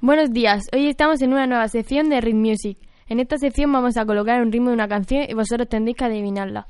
Buenos 0.01 0.31
días, 0.31 0.69
hoy 0.73 0.87
estamos 0.87 1.21
en 1.23 1.33
una 1.33 1.49
nueva 1.49 1.67
sección 1.67 2.09
de 2.09 2.21
Rhythm 2.21 2.39
Music. 2.39 2.79
En 3.09 3.19
esta 3.19 3.37
sección 3.37 3.73
vamos 3.73 3.97
a 3.97 4.07
colocar 4.07 4.41
un 4.43 4.53
ritmo 4.53 4.69
de 4.69 4.75
una 4.75 4.87
canción 4.87 5.25
y 5.29 5.35
vosotros 5.35 5.69
tendréis 5.69 5.97
que 5.97 6.05
adivinarla. 6.05 6.69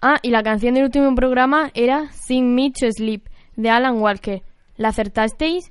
Ah, 0.00 0.16
y 0.22 0.30
la 0.30 0.42
canción 0.42 0.72
del 0.72 0.84
último 0.84 1.14
programa 1.14 1.70
era 1.74 2.10
Sing 2.12 2.54
Me 2.54 2.70
to 2.70 2.90
Sleep, 2.90 3.28
de 3.56 3.68
Alan 3.68 4.00
Walker. 4.00 4.42
¿La 4.78 4.88
acertasteis? 4.88 5.70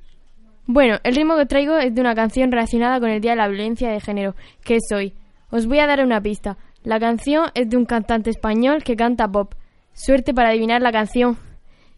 Bueno, 0.72 0.98
el 1.02 1.16
ritmo 1.16 1.36
que 1.36 1.46
traigo 1.46 1.78
es 1.78 1.92
de 1.92 2.00
una 2.00 2.14
canción 2.14 2.52
relacionada 2.52 3.00
con 3.00 3.10
el 3.10 3.20
Día 3.20 3.32
de 3.32 3.38
la 3.38 3.48
Violencia 3.48 3.90
de 3.90 3.98
Género, 3.98 4.36
que 4.62 4.76
es 4.76 4.92
hoy. 4.94 5.14
Os 5.50 5.66
voy 5.66 5.80
a 5.80 5.88
dar 5.88 6.00
una 6.04 6.20
pista. 6.20 6.58
La 6.84 7.00
canción 7.00 7.46
es 7.54 7.68
de 7.68 7.76
un 7.76 7.84
cantante 7.84 8.30
español 8.30 8.84
que 8.84 8.94
canta 8.94 9.26
pop. 9.26 9.52
Suerte 9.94 10.32
para 10.32 10.50
adivinar 10.50 10.80
la 10.80 10.92
canción. 10.92 11.38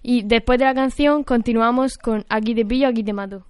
Y 0.01 0.23
después 0.23 0.59
de 0.59 0.65
la 0.65 0.73
canción 0.73 1.23
continuamos 1.23 1.99
con 1.99 2.25
Aquí 2.31 2.55
te 2.55 2.65
pillo, 2.65 2.89
aquí 2.89 3.05
te 3.05 3.13
mato. 3.13 3.45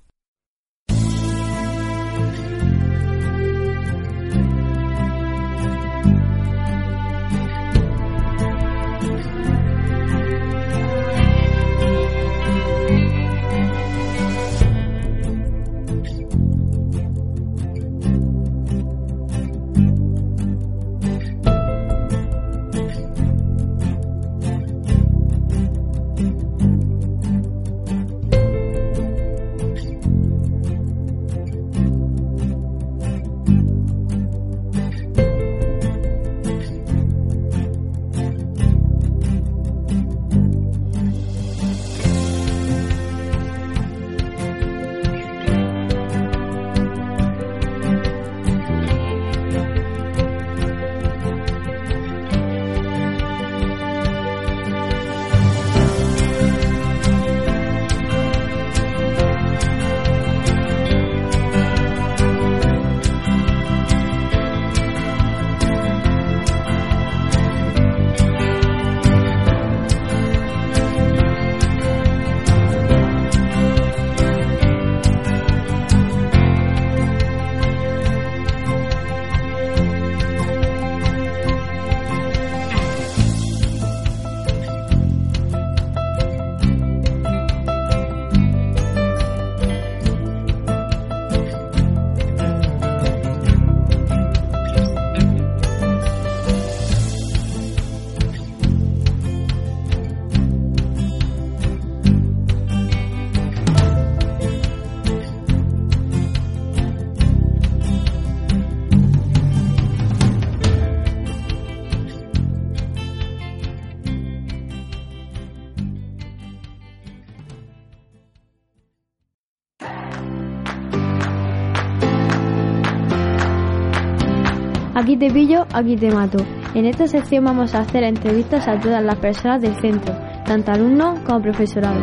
Te 125.23 125.31
pillo, 125.31 125.69
aquí 125.73 125.95
te 125.95 126.11
mato. 126.11 126.39
En 126.75 126.85
esta 126.85 127.07
sección 127.07 127.45
vamos 127.45 127.77
a 127.77 127.83
hacer 127.83 128.03
entrevistas 128.03 128.67
a 128.67 128.81
todas 128.81 129.05
las 129.05 129.21
personas 129.21 129.63
del 129.63 129.81
centro, 129.81 130.13
tanto 130.45 130.73
alumnos 130.73 131.21
como 131.21 131.41
profesorado. 131.41 132.01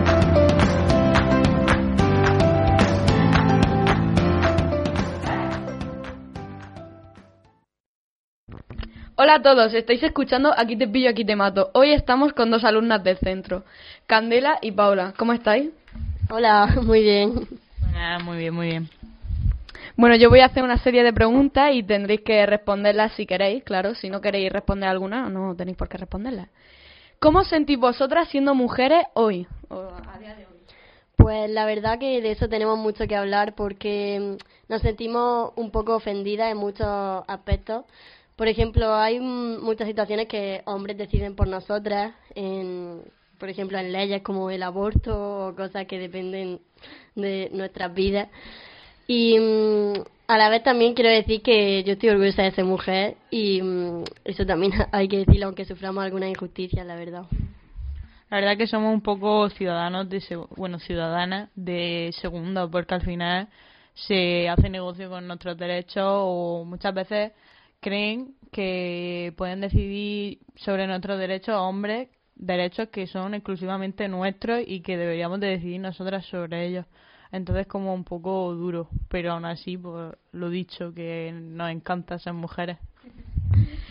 Hola 9.17 9.35
a 9.35 9.41
todos, 9.41 9.73
estáis 9.73 10.01
escuchando 10.01 10.53
Aquí 10.57 10.77
te 10.77 10.87
pillo, 10.87 11.09
aquí 11.09 11.25
te 11.25 11.35
mato. 11.35 11.71
Hoy 11.73 11.91
estamos 11.91 12.31
con 12.31 12.49
dos 12.49 12.63
alumnas 12.63 13.03
del 13.03 13.17
centro, 13.17 13.65
Candela 14.07 14.59
y 14.61 14.71
Paula. 14.71 15.13
¿Cómo 15.17 15.33
estáis? 15.33 15.71
Hola, 16.29 16.73
muy 16.83 17.01
bien. 17.03 17.33
muy 18.23 18.37
bien, 18.37 18.53
muy 18.53 18.67
bien. 18.67 18.89
Bueno, 19.99 20.15
yo 20.15 20.29
voy 20.29 20.39
a 20.39 20.45
hacer 20.45 20.63
una 20.63 20.77
serie 20.77 21.03
de 21.03 21.11
preguntas 21.11 21.71
y 21.73 21.83
tendréis 21.83 22.21
que 22.21 22.45
responderlas 22.45 23.11
si 23.15 23.25
queréis, 23.25 23.65
claro. 23.65 23.95
Si 23.95 24.09
no 24.09 24.21
queréis 24.21 24.49
responder 24.49 24.87
alguna, 24.87 25.27
no 25.27 25.53
tenéis 25.57 25.75
por 25.75 25.89
qué 25.89 25.97
responderlas. 25.97 26.47
¿Cómo 27.19 27.43
sentís 27.43 27.77
vosotras 27.77 28.29
siendo 28.29 28.55
mujeres 28.55 29.03
hoy? 29.13 29.45
Pues 31.17 31.49
la 31.49 31.65
verdad 31.65 31.99
que 31.99 32.21
de 32.21 32.31
eso 32.31 32.47
tenemos 32.47 32.79
mucho 32.79 33.07
que 33.07 33.15
hablar 33.17 33.55
porque 33.55 34.37
mm, 34.39 34.71
nos 34.71 34.81
sentimos 34.81 35.51
un 35.57 35.69
poco 35.69 35.97
ofendidas 35.97 36.49
en 36.49 36.57
muchos 36.57 36.87
aspectos. 37.27 37.83
Por 38.37 38.47
ejemplo, 38.47 38.95
hay 38.95 39.19
mm, 39.19 39.61
muchas 39.61 39.85
situaciones 39.85 40.29
que 40.29 40.61
hombres 40.63 40.97
deciden 40.97 41.35
por 41.35 41.49
nosotras, 41.49 42.13
en, 42.35 43.01
por 43.37 43.49
ejemplo, 43.49 43.77
en 43.77 43.91
leyes 43.91 44.21
como 44.21 44.49
el 44.49 44.63
aborto 44.63 45.47
o 45.49 45.55
cosas 45.57 45.87
que 45.87 45.99
dependen 45.99 46.61
de 47.15 47.49
nuestras 47.51 47.93
vidas. 47.93 48.29
Y 49.11 49.39
mm, 49.39 50.03
a 50.27 50.37
la 50.37 50.49
vez 50.49 50.61
también 50.61 50.93
quiero 50.93 51.09
decir 51.09 51.41
que 51.41 51.83
yo 51.83 51.93
estoy 51.93 52.09
orgullosa 52.09 52.43
de 52.43 52.51
ser 52.51 52.63
mujer 52.63 53.17
y 53.31 53.59
mm, 53.59 54.03
eso 54.23 54.45
también 54.45 54.71
hay 54.91 55.07
que 55.07 55.17
decirlo 55.17 55.47
aunque 55.47 55.65
suframos 55.65 56.03
alguna 56.03 56.29
injusticia, 56.29 56.83
la 56.83 56.95
verdad. 56.95 57.23
La 58.29 58.37
verdad 58.37 58.55
que 58.55 58.67
somos 58.67 58.93
un 58.93 59.01
poco 59.01 59.49
ciudadanos 59.49 60.07
de 60.09 60.21
bueno 60.55 60.77
ciudadanas 60.77 61.49
de 61.55 62.11
segunda 62.21 62.67
porque 62.67 62.93
al 62.93 63.01
final 63.01 63.47
se 63.95 64.47
hace 64.47 64.69
negocio 64.69 65.09
con 65.09 65.25
nuestros 65.25 65.57
derechos 65.57 66.05
o 66.05 66.63
muchas 66.63 66.93
veces 66.93 67.31
creen 67.79 68.35
que 68.51 69.33
pueden 69.37 69.59
decidir 69.59 70.37
sobre 70.55 70.85
nuestros 70.85 71.17
derechos 71.17 71.55
hombres, 71.55 72.09
derechos 72.35 72.89
que 72.89 73.07
son 73.07 73.33
exclusivamente 73.33 74.07
nuestros 74.07 74.61
y 74.67 74.81
que 74.81 74.97
deberíamos 74.97 75.39
de 75.39 75.47
decidir 75.47 75.79
nosotras 75.79 76.27
sobre 76.27 76.67
ellos. 76.67 76.85
Entonces 77.31 77.67
como 77.67 77.93
un 77.93 78.03
poco 78.03 78.53
duro, 78.55 78.89
pero 79.07 79.33
aún 79.33 79.45
así, 79.45 79.77
pues 79.77 80.13
lo 80.31 80.49
dicho, 80.49 80.93
que 80.93 81.31
nos 81.33 81.69
encanta 81.69 82.19
ser 82.19 82.33
mujeres. 82.33 82.77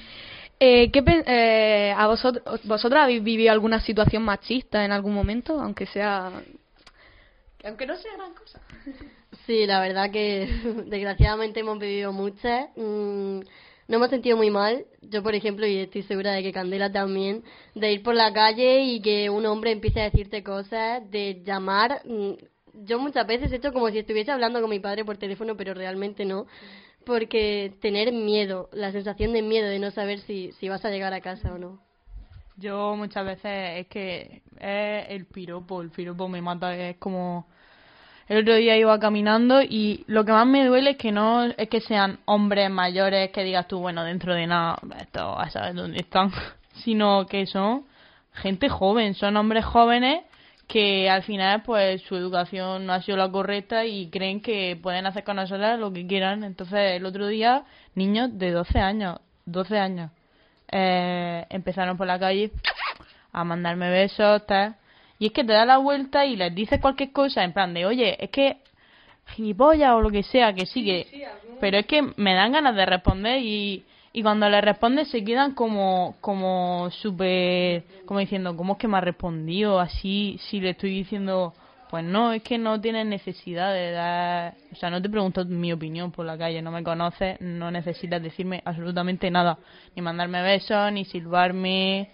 Eh, 0.61 0.91
¿qué, 0.91 1.05
eh, 1.27 1.95
¿A 1.97 2.09
vosotros, 2.09 2.61
vosotras 2.65 3.05
habéis 3.05 3.23
vivido 3.23 3.53
alguna 3.53 3.79
situación 3.79 4.25
machista 4.25 4.85
en 4.85 4.91
algún 4.91 5.15
momento, 5.15 5.61
aunque 5.61 5.87
sea... 5.87 6.33
aunque 7.65 7.87
no 7.87 7.97
sea 7.97 8.17
gran 8.17 8.35
cosa? 8.35 8.61
Sí, 9.47 9.67
la 9.67 9.81
verdad 9.81 10.11
que 10.11 10.47
desgraciadamente 10.87 11.61
hemos 11.61 11.79
vivido 11.79 12.13
muchas. 12.13 12.71
Mm, 12.77 13.41
no 13.89 13.97
hemos 13.97 14.11
sentido 14.11 14.37
muy 14.37 14.51
mal. 14.51 14.85
Yo, 15.01 15.23
por 15.23 15.35
ejemplo, 15.35 15.67
y 15.67 15.79
estoy 15.79 16.03
segura 16.03 16.33
de 16.33 16.43
que 16.43 16.53
Candela 16.53 16.91
también, 16.91 17.45
de 17.75 17.93
ir 17.93 18.03
por 18.03 18.15
la 18.15 18.33
calle 18.33 18.83
y 18.83 19.01
que 19.01 19.31
un 19.31 19.47
hombre 19.47 19.71
empiece 19.73 20.01
a 20.01 20.05
decirte 20.05 20.43
cosas, 20.43 21.11
de 21.11 21.43
llamar. 21.45 22.03
Mm, 22.05 22.33
yo 22.85 22.99
muchas 22.99 23.27
veces 23.27 23.53
he 23.53 23.57
hecho 23.57 23.73
como 23.73 23.91
si 23.91 23.99
estuviese 23.99 24.31
hablando 24.31 24.61
con 24.61 24.71
mi 24.71 24.81
padre 24.81 25.05
por 25.05 25.17
teléfono, 25.17 25.57
pero 25.57 25.75
realmente 25.75 26.25
no. 26.25 26.47
Porque 27.05 27.73
tener 27.81 28.13
miedo, 28.13 28.69
la 28.73 28.93
sensación 28.93 29.33
de 29.33 29.43
miedo 29.43 29.69
de 29.69 29.79
no 29.79 29.91
saber 29.91 30.21
si, 30.21 30.53
si 30.53 30.69
vas 30.69 30.85
a 30.85 30.91
llegar 30.91 31.15
a 31.15 31.21
casa 31.21 31.53
o 31.53 31.59
no. 31.59 31.81
Yo 32.57 32.97
muchas 32.97 33.25
veces 33.25 33.81
es 33.81 33.87
que 33.87 34.43
es 34.59 35.07
el 35.09 35.27
piropo, 35.27 35.81
el 35.81 35.91
piropo 35.91 36.29
me 36.29 36.43
mata, 36.43 36.77
es 36.77 36.97
como 36.97 37.47
el 38.27 38.43
otro 38.43 38.57
día 38.57 38.77
iba 38.77 38.99
caminando 38.99 39.63
y 39.63 40.05
lo 40.07 40.25
que 40.25 40.33
más 40.33 40.47
me 40.47 40.67
duele 40.67 40.91
es 40.91 40.97
que 40.97 41.13
no 41.13 41.45
es 41.45 41.69
que 41.69 41.81
sean 41.81 42.19
hombres 42.27 42.69
mayores 42.69 43.31
que 43.31 43.45
digas 43.45 43.69
tú, 43.69 43.79
bueno, 43.79 44.05
dentro 44.05 44.35
de 44.35 44.47
nada, 44.47 44.79
esto 45.01 45.39
a 45.39 45.49
saber 45.51 45.75
dónde 45.75 46.01
están, 46.01 46.33
sino 46.85 47.27
que 47.27 47.47
son 47.47 47.85
gente 48.35 48.69
joven, 48.69 49.15
son 49.15 49.37
hombres 49.37 49.65
jóvenes 49.65 50.25
que 50.69 51.09
al 51.09 51.23
final 51.23 51.63
pues 51.63 52.03
su 52.03 52.15
educación 52.15 52.87
no 52.87 52.93
ha 52.93 53.03
sido 53.03 53.17
la 53.17 53.31
correcta 53.31 53.87
y 53.87 54.11
creen 54.11 54.43
que 54.43 54.79
pueden 54.81 55.07
hacer 55.07 55.25
con 55.25 55.37
nosotras 55.37 55.81
lo 55.81 55.93
que 55.93 56.07
quieran. 56.07 56.45
Entonces 56.45 56.93
el 56.93 57.07
otro 57.07 57.27
día 57.27 57.65
niños 57.95 58.39
de 58.39 58.51
12 58.53 58.79
años, 58.79 59.19
12 59.47 59.79
años, 59.79 60.11
eh, 60.71 61.47
empezaron 61.49 61.97
por 61.97 62.07
la 62.07 62.19
calle 62.19 62.53
a 63.33 63.45
mandarme 63.45 63.91
besos, 63.91 64.47
tal. 64.47 64.77
Y 65.19 65.27
es 65.27 65.33
que 65.33 65.43
te 65.43 65.55
da 65.55 65.65
la 65.65 65.79
vuelta 65.79 66.27
y 66.27 66.37
les 66.37 66.55
dices 66.55 66.81
cualquier 66.81 67.13
cosa 67.13 67.43
en 67.43 67.55
plan 67.55 67.73
de, 67.73 67.87
oye, 67.87 68.23
es 68.23 68.31
que 68.31 68.59
gilipollas 69.29 69.93
o 69.93 70.01
lo 70.03 70.11
que 70.11 70.23
sea, 70.23 70.53
que 70.53 70.67
sigue. 70.67 71.07
pero 71.61 71.79
es 71.79 71.87
que 71.87 72.03
me 72.17 72.35
dan 72.35 72.53
ganas 72.53 72.77
de 72.77 72.87
responder 72.87 73.41
y, 73.43 73.85
y 74.19 74.23
cuando 74.23 74.49
le 74.49 74.61
respondes 74.61 75.07
se 75.11 75.23
quedan 75.23 75.55
como 75.55 76.17
como 76.21 76.91
súper 76.91 77.85
como 78.05 78.19
diciendo 78.19 78.57
cómo 78.57 78.73
es 78.73 78.79
que 78.81 78.89
me 78.89 78.97
ha 78.97 79.01
respondido 79.01 79.79
así 79.79 80.41
si 80.51 80.59
le 80.59 80.71
estoy 80.71 80.91
diciendo 80.91 81.55
pues 81.89 82.03
no 82.03 82.33
es 82.33 82.43
que 82.43 82.59
no 82.59 82.81
tienes 82.81 83.07
necesidad 83.07 83.73
de 83.73 83.93
dar 83.93 84.55
o 84.73 84.75
sea 84.75 84.91
no 84.91 85.01
te 85.01 85.09
pregunto 85.09 85.45
mi 85.45 85.73
opinión 85.73 86.11
por 86.11 86.27
la 86.27 86.37
calle 86.37 86.61
no 86.63 86.73
me 86.73 86.83
conoces 86.83 87.41
no 87.41 87.71
necesitas 87.71 88.21
decirme 88.21 88.61
absolutamente 88.65 89.31
nada 89.31 89.57
ni 89.95 90.03
mandarme 90.03 90.43
besos 90.43 90.93
ni 90.93 91.05
silbarme 91.05 92.11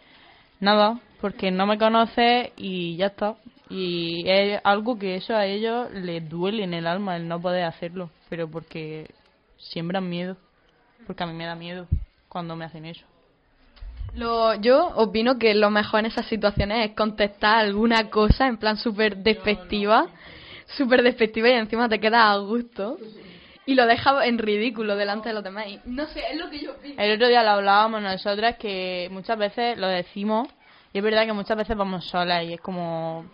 nada 0.60 1.00
porque 1.22 1.50
no 1.50 1.66
me 1.66 1.78
conoces 1.78 2.50
y 2.58 2.96
ya 2.96 3.06
está. 3.06 3.36
Y 3.70 4.28
es 4.28 4.60
algo 4.62 4.98
que 4.98 5.16
eso 5.16 5.34
a 5.34 5.46
ellos 5.46 5.90
les 5.90 6.28
duele 6.28 6.64
en 6.64 6.74
el 6.74 6.86
alma 6.86 7.16
el 7.16 7.26
no 7.28 7.40
poder 7.40 7.64
hacerlo 7.64 8.10
pero 8.28 8.46
porque 8.46 9.10
siembran 9.56 10.06
miedo 10.06 10.36
porque 11.06 11.22
a 11.22 11.26
mí 11.26 11.32
me 11.32 11.46
da 11.46 11.54
miedo 11.54 11.86
cuando 12.28 12.56
me 12.56 12.64
hacen 12.64 12.84
eso. 12.84 13.04
Lo, 14.14 14.54
yo 14.54 14.86
opino 14.96 15.38
que 15.38 15.54
lo 15.54 15.70
mejor 15.70 16.00
en 16.00 16.06
esas 16.06 16.26
situaciones 16.26 16.90
es 16.90 16.96
contestar 16.96 17.64
alguna 17.64 18.10
cosa 18.10 18.46
en 18.46 18.58
plan 18.58 18.76
súper 18.76 19.16
despectiva, 19.16 20.06
súper 20.76 21.02
despectiva 21.02 21.48
y 21.48 21.52
encima 21.52 21.88
te 21.88 21.98
queda 21.98 22.30
a 22.30 22.36
gusto 22.38 22.96
y 23.66 23.74
lo 23.74 23.86
deja 23.86 24.24
en 24.26 24.38
ridículo 24.38 24.94
delante 24.94 25.30
de 25.30 25.34
los 25.34 25.42
demás. 25.42 25.66
no 25.84 26.06
sé, 26.06 26.22
es 26.30 26.38
lo 26.38 26.48
que 26.48 26.60
yo 26.60 26.72
opino. 26.72 27.02
El 27.02 27.14
otro 27.14 27.28
día 27.28 27.42
lo 27.42 27.50
hablábamos 27.50 28.02
nosotras 28.02 28.56
que 28.56 29.08
muchas 29.10 29.38
veces 29.38 29.78
lo 29.78 29.88
decimos 29.88 30.48
y 30.92 30.98
es 30.98 31.04
verdad 31.04 31.26
que 31.26 31.32
muchas 31.32 31.56
veces 31.56 31.76
vamos 31.76 32.04
solas 32.04 32.44
y 32.44 32.52
es 32.52 32.60
como 32.60 33.26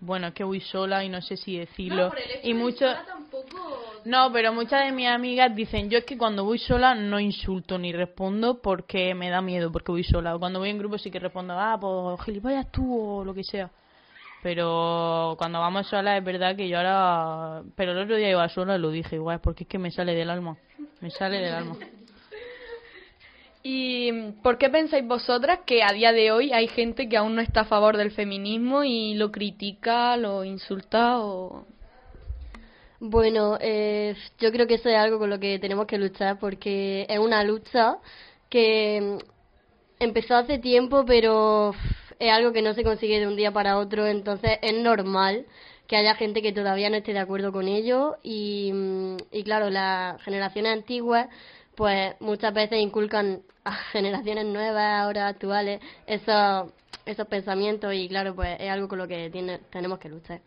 bueno, 0.00 0.28
es 0.28 0.34
que 0.34 0.44
voy 0.44 0.60
sola 0.60 1.04
y 1.04 1.08
no 1.08 1.20
sé 1.20 1.36
si 1.36 1.58
decirlo. 1.58 2.12
y 2.42 2.54
mucho 2.54 2.86
No, 4.04 4.32
pero 4.32 4.52
muchas 4.52 4.86
de 4.86 4.92
mis 4.92 5.08
amigas 5.08 5.54
dicen, 5.54 5.90
yo 5.90 5.98
es 5.98 6.04
que 6.04 6.16
cuando 6.16 6.44
voy 6.44 6.58
sola 6.58 6.94
no 6.94 7.20
insulto 7.20 7.78
ni 7.78 7.92
respondo 7.92 8.60
porque 8.60 9.14
me 9.14 9.30
da 9.30 9.40
miedo, 9.40 9.70
porque 9.70 9.92
voy 9.92 10.04
sola. 10.04 10.36
Cuando 10.38 10.58
voy 10.58 10.70
en 10.70 10.78
grupo 10.78 10.98
sí 10.98 11.10
que 11.10 11.18
respondo, 11.18 11.54
ah, 11.56 11.76
pues 11.80 12.20
gilipollas 12.24 12.70
tú 12.70 12.98
o 12.98 13.24
lo 13.24 13.34
que 13.34 13.44
sea. 13.44 13.70
Pero 14.42 15.34
cuando 15.36 15.60
vamos 15.60 15.86
sola 15.86 16.16
es 16.16 16.24
verdad 16.24 16.56
que 16.56 16.68
yo 16.68 16.78
ahora... 16.78 17.62
Pero 17.76 17.92
el 17.92 17.98
otro 17.98 18.16
día 18.16 18.30
iba 18.30 18.48
sola 18.48 18.76
y 18.76 18.78
lo 18.78 18.90
dije 18.90 19.16
igual, 19.16 19.40
porque 19.40 19.64
es 19.64 19.68
que 19.68 19.78
me 19.78 19.90
sale 19.90 20.14
del 20.14 20.30
alma. 20.30 20.56
Me 21.00 21.10
sale 21.10 21.38
del 21.38 21.52
alma. 21.52 21.76
¿Y 23.62 24.32
por 24.42 24.56
qué 24.56 24.70
pensáis 24.70 25.06
vosotras 25.06 25.60
que 25.66 25.82
a 25.82 25.92
día 25.92 26.12
de 26.12 26.32
hoy 26.32 26.52
hay 26.52 26.68
gente 26.68 27.10
que 27.10 27.18
aún 27.18 27.36
no 27.36 27.42
está 27.42 27.62
a 27.62 27.66
favor 27.66 27.98
del 27.98 28.10
feminismo 28.10 28.84
y 28.84 29.14
lo 29.14 29.30
critica, 29.30 30.16
lo 30.16 30.44
insulta 30.44 31.20
o...? 31.20 31.66
Bueno, 33.00 33.56
eh, 33.60 34.14
yo 34.38 34.52
creo 34.52 34.66
que 34.66 34.74
eso 34.74 34.88
es 34.90 34.96
algo 34.96 35.18
con 35.18 35.30
lo 35.30 35.40
que 35.40 35.58
tenemos 35.58 35.86
que 35.86 35.96
luchar 35.98 36.38
porque 36.38 37.06
es 37.08 37.18
una 37.18 37.42
lucha 37.44 37.96
que 38.50 39.18
empezó 40.00 40.36
hace 40.36 40.58
tiempo 40.58 41.04
pero 41.06 41.74
es 42.18 42.32
algo 42.32 42.52
que 42.52 42.62
no 42.62 42.74
se 42.74 42.84
consigue 42.84 43.20
de 43.20 43.26
un 43.26 43.36
día 43.36 43.52
para 43.52 43.78
otro, 43.78 44.06
entonces 44.06 44.58
es 44.62 44.74
normal 44.74 45.46
que 45.88 45.96
haya 45.96 46.14
gente 46.14 46.42
que 46.42 46.52
todavía 46.52 46.90
no 46.90 46.96
esté 46.96 47.12
de 47.14 47.20
acuerdo 47.20 47.52
con 47.52 47.68
ello. 47.68 48.16
Y, 48.22 48.72
y 49.32 49.44
claro, 49.44 49.70
las 49.70 50.22
generaciones 50.22 50.72
antiguas 50.72 51.28
pues 51.76 52.14
muchas 52.20 52.54
veces 52.54 52.80
inculcan 52.80 53.42
a 53.64 53.72
generaciones 53.92 54.46
nuevas, 54.46 55.02
ahora 55.02 55.28
actuales, 55.28 55.80
esos, 56.06 56.72
esos 57.06 57.26
pensamientos. 57.28 57.94
Y 57.94 58.08
claro, 58.08 58.34
pues 58.36 58.58
es 58.60 58.70
algo 58.70 58.88
con 58.88 58.98
lo 58.98 59.08
que 59.08 59.30
tiene, 59.30 59.58
tenemos 59.70 59.98
que 59.98 60.10
luchar. 60.10 60.40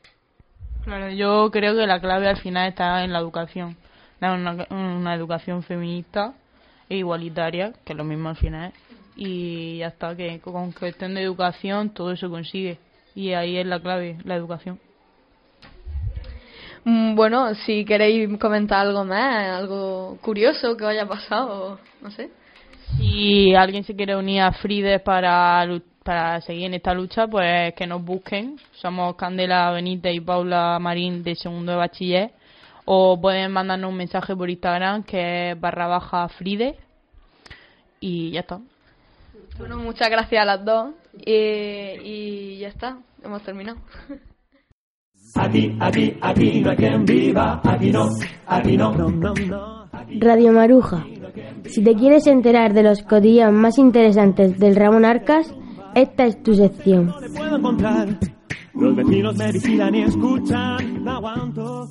Claro, 0.84 1.10
yo 1.12 1.50
creo 1.52 1.76
que 1.76 1.88
la 1.88 2.00
clave 2.02 2.28
al 2.28 2.38
final 2.38 2.68
está 2.70 3.04
en 3.04 3.14
la 3.14 3.20
educación, 3.20 3.78
una, 4.20 4.68
una 4.70 5.16
educación 5.16 5.64
feminista 5.64 6.34
e 6.90 6.98
igualitaria, 6.98 7.74
que 7.86 7.94
es 7.94 7.98
lo 7.98 8.04
mismo 8.04 8.30
al 8.30 8.36
final, 8.36 8.74
y 9.16 9.78
ya 9.78 9.88
está, 9.88 10.16
que 10.16 10.40
con 10.40 10.72
cuestión 10.74 11.14
de 11.14 11.22
educación 11.22 11.90
todo 11.92 12.16
se 12.18 12.28
consigue, 12.28 12.80
y 13.16 13.32
ahí 13.32 13.58
es 13.58 13.66
la 13.66 13.80
clave, 13.80 14.18
la 14.26 14.36
educación. 14.36 14.80
Mm, 16.84 17.16
bueno, 17.16 17.56
si 17.56 17.86
queréis 17.86 18.38
comentar 18.38 18.86
algo 18.86 19.06
más, 19.06 19.48
algo 19.58 20.18
curioso 20.22 20.76
que 20.76 20.86
haya 20.86 21.08
pasado, 21.08 21.80
no 22.02 22.12
sé. 22.12 22.30
Si 22.98 23.56
alguien 23.56 23.86
se 23.86 23.96
quiere 23.96 24.16
unir 24.18 24.42
a 24.42 24.52
Frides 24.52 25.02
para, 25.02 25.66
lu- 25.66 25.82
para 26.04 26.42
seguir 26.42 26.66
en 26.66 26.76
esta 26.76 26.94
lucha, 26.94 27.28
pues 27.28 27.74
que 27.76 27.88
nos 27.88 28.04
busquen. 28.04 28.58
Somos 28.74 29.16
Candela 29.16 29.72
Benítez 29.72 30.14
y 30.14 30.20
Paula 30.20 30.78
Marín 30.80 31.24
de 31.24 31.36
segundo 31.36 31.72
de 31.72 31.78
bachiller. 31.78 32.32
O 32.86 33.20
pueden 33.20 33.52
mandarnos 33.52 33.90
un 33.90 33.98
mensaje 33.98 34.36
por 34.36 34.50
Instagram 34.50 35.04
que 35.04 35.52
es 35.52 35.60
barra 35.60 35.88
baja 35.88 36.28
Frides. 36.28 36.76
Y 38.00 38.32
ya 38.32 38.42
está. 38.42 38.60
Bueno, 39.58 39.78
muchas 39.78 40.10
gracias 40.10 40.42
a 40.42 40.46
las 40.46 40.66
dos. 40.66 40.94
Eh, 41.26 42.00
y 42.04 42.58
ya 42.60 42.68
está, 42.68 42.98
hemos 43.24 43.42
terminado. 43.44 43.80
Aquí, 45.36 45.76
aquí, 45.80 46.18
aquí 46.22 46.62
no 46.62 46.70
hay 46.70 46.78
quien 46.78 47.06
viva, 47.06 47.62
aquí 47.64 47.92
no, 47.92 48.08
aquí 48.46 48.78
no, 48.78 48.94
no, 48.94 49.10
no, 49.10 49.34
no. 49.34 49.90
Radio 50.20 50.52
Maruja. 50.52 51.06
Si 51.66 51.84
te 51.84 51.96
quieres 51.96 52.28
enterar 52.28 52.74
de 52.74 52.84
los 52.84 53.02
cotidianos 53.04 53.60
más 53.60 53.78
interesantes 53.78 54.60
del 54.60 54.76
Ramón 54.76 55.06
Arcas, 55.06 55.54
esta 55.96 56.26
es 56.26 56.42
tu 56.44 56.56
sección. 56.56 57.14
puedo 57.36 57.58
encontrar. 57.58 58.20
Los 58.74 58.96
vecinos 58.96 59.36
me 59.36 59.52
vigilan 59.52 59.96
y 59.96 60.02
escuchan, 60.04 61.04
no 61.04 61.12
aguanto. 61.12 61.90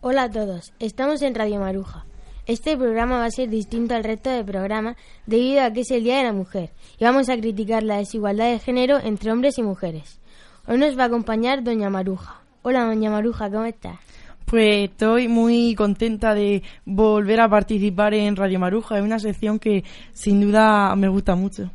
Hola 0.00 0.24
a 0.24 0.30
todos, 0.30 0.72
estamos 0.78 1.22
en 1.22 1.34
Radio 1.34 1.60
Maruja. 1.60 2.06
Este 2.46 2.76
programa 2.76 3.18
va 3.18 3.24
a 3.26 3.30
ser 3.30 3.48
distinto 3.48 3.94
al 3.94 4.04
resto 4.04 4.28
de 4.28 4.44
programas 4.44 4.96
debido 5.26 5.62
a 5.62 5.72
que 5.72 5.80
es 5.80 5.90
el 5.90 6.04
Día 6.04 6.18
de 6.18 6.24
la 6.24 6.32
Mujer 6.34 6.72
y 6.98 7.04
vamos 7.04 7.30
a 7.30 7.38
criticar 7.38 7.82
la 7.82 7.96
desigualdad 7.96 8.50
de 8.50 8.58
género 8.58 8.98
entre 8.98 9.32
hombres 9.32 9.56
y 9.58 9.62
mujeres. 9.62 10.20
Hoy 10.66 10.76
nos 10.76 10.98
va 10.98 11.04
a 11.04 11.06
acompañar 11.06 11.64
Doña 11.64 11.88
Maruja. 11.88 12.42
Hola 12.62 12.84
Doña 12.84 13.10
Maruja, 13.10 13.50
¿cómo 13.50 13.64
estás? 13.64 13.98
Pues 14.44 14.90
estoy 14.90 15.28
muy 15.28 15.74
contenta 15.74 16.34
de 16.34 16.62
volver 16.84 17.40
a 17.40 17.48
participar 17.48 18.14
en 18.14 18.36
Radio 18.36 18.58
Maruja. 18.58 18.98
Es 18.98 19.04
una 19.04 19.18
sección 19.18 19.58
que 19.58 19.84
sin 20.12 20.40
duda 20.40 20.94
me 20.96 21.08
gusta 21.08 21.34
mucho. 21.34 21.70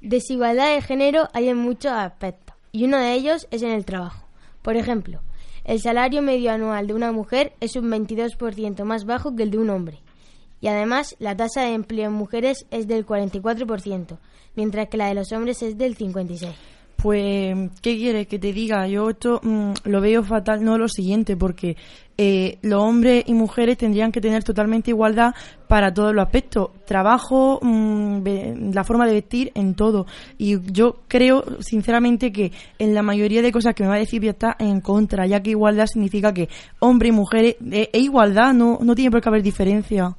Desigualdad 0.00 0.74
de 0.74 0.82
género 0.82 1.28
hay 1.32 1.48
en 1.48 1.56
muchos 1.56 1.92
aspectos 1.92 2.54
y 2.72 2.84
uno 2.84 2.98
de 2.98 3.12
ellos 3.14 3.46
es 3.50 3.62
en 3.62 3.70
el 3.70 3.84
trabajo. 3.84 4.26
Por 4.62 4.76
ejemplo, 4.76 5.20
el 5.64 5.80
salario 5.80 6.22
medio 6.22 6.52
anual 6.52 6.86
de 6.86 6.94
una 6.94 7.12
mujer 7.12 7.52
es 7.60 7.76
un 7.76 7.90
22% 7.90 8.84
más 8.84 9.04
bajo 9.04 9.34
que 9.36 9.42
el 9.42 9.50
de 9.50 9.58
un 9.58 9.70
hombre. 9.70 9.98
Y 10.60 10.68
además, 10.68 11.14
la 11.18 11.36
tasa 11.36 11.62
de 11.62 11.74
empleo 11.74 12.06
en 12.06 12.14
mujeres 12.14 12.66
es 12.70 12.88
del 12.88 13.06
44%, 13.06 14.18
mientras 14.56 14.88
que 14.88 14.96
la 14.96 15.06
de 15.06 15.14
los 15.14 15.30
hombres 15.32 15.62
es 15.62 15.78
del 15.78 15.96
56%. 15.96 16.54
Pues, 17.00 17.56
¿qué 17.80 17.96
quieres 17.96 18.26
que 18.26 18.40
te 18.40 18.52
diga? 18.52 18.88
Yo 18.88 19.10
esto 19.10 19.40
mm, 19.40 19.72
lo 19.84 20.00
veo 20.00 20.24
fatal, 20.24 20.64
no 20.64 20.76
lo 20.78 20.88
siguiente, 20.88 21.36
porque 21.36 21.76
eh, 22.16 22.58
los 22.62 22.82
hombres 22.82 23.22
y 23.28 23.34
mujeres 23.34 23.78
tendrían 23.78 24.10
que 24.10 24.20
tener 24.20 24.42
totalmente 24.42 24.90
igualdad 24.90 25.32
para 25.68 25.94
todos 25.94 26.12
los 26.12 26.24
aspectos. 26.24 26.70
Trabajo, 26.88 27.60
mm, 27.62 28.22
ve- 28.24 28.56
la 28.74 28.82
forma 28.82 29.06
de 29.06 29.12
vestir, 29.12 29.52
en 29.54 29.74
todo. 29.74 30.06
Y 30.38 30.58
yo 30.72 30.96
creo, 31.06 31.44
sinceramente, 31.60 32.32
que 32.32 32.50
en 32.80 32.94
la 32.94 33.02
mayoría 33.04 33.42
de 33.42 33.52
cosas 33.52 33.76
que 33.76 33.84
me 33.84 33.90
va 33.90 33.94
a 33.94 33.98
decir 33.98 34.24
estar 34.24 34.56
en 34.58 34.80
contra, 34.80 35.24
ya 35.24 35.40
que 35.40 35.50
igualdad 35.50 35.86
significa 35.86 36.34
que 36.34 36.48
hombres 36.80 37.10
y 37.12 37.14
mujeres, 37.14 37.56
eh, 37.70 37.90
es 37.92 38.02
igualdad, 38.02 38.52
no, 38.52 38.76
no 38.82 38.96
tiene 38.96 39.12
por 39.12 39.20
qué 39.20 39.28
haber 39.28 39.42
diferencia. 39.44 40.16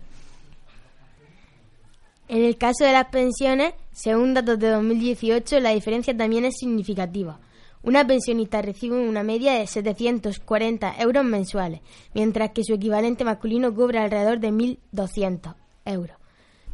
En 2.29 2.43
el 2.43 2.57
caso 2.57 2.85
de 2.85 2.93
las 2.93 3.07
pensiones, 3.07 3.73
según 3.91 4.35
datos 4.35 4.59
de 4.59 4.69
2018, 4.69 5.59
la 5.59 5.71
diferencia 5.71 6.15
también 6.15 6.45
es 6.45 6.57
significativa. 6.59 7.39
Una 7.81 8.05
pensionista 8.05 8.61
recibe 8.61 8.99
una 8.99 9.23
media 9.23 9.53
de 9.53 9.65
740 9.65 10.95
euros 10.99 11.25
mensuales, 11.25 11.81
mientras 12.13 12.51
que 12.51 12.63
su 12.63 12.75
equivalente 12.75 13.23
masculino 13.23 13.73
cobra 13.73 14.03
alrededor 14.03 14.39
de 14.39 14.51
1.200 14.51 15.55
euros. 15.85 16.17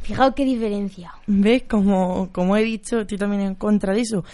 Fijaos 0.02 0.34
qué 0.36 0.44
diferencia. 0.44 1.14
¿Ves? 1.26 1.64
Como, 1.64 2.30
como 2.34 2.58
he 2.58 2.64
dicho, 2.64 3.00
estoy 3.00 3.18
también 3.18 3.44
en 3.44 3.56
contra 3.56 3.94
de 3.94 4.02
eso. 4.02 4.26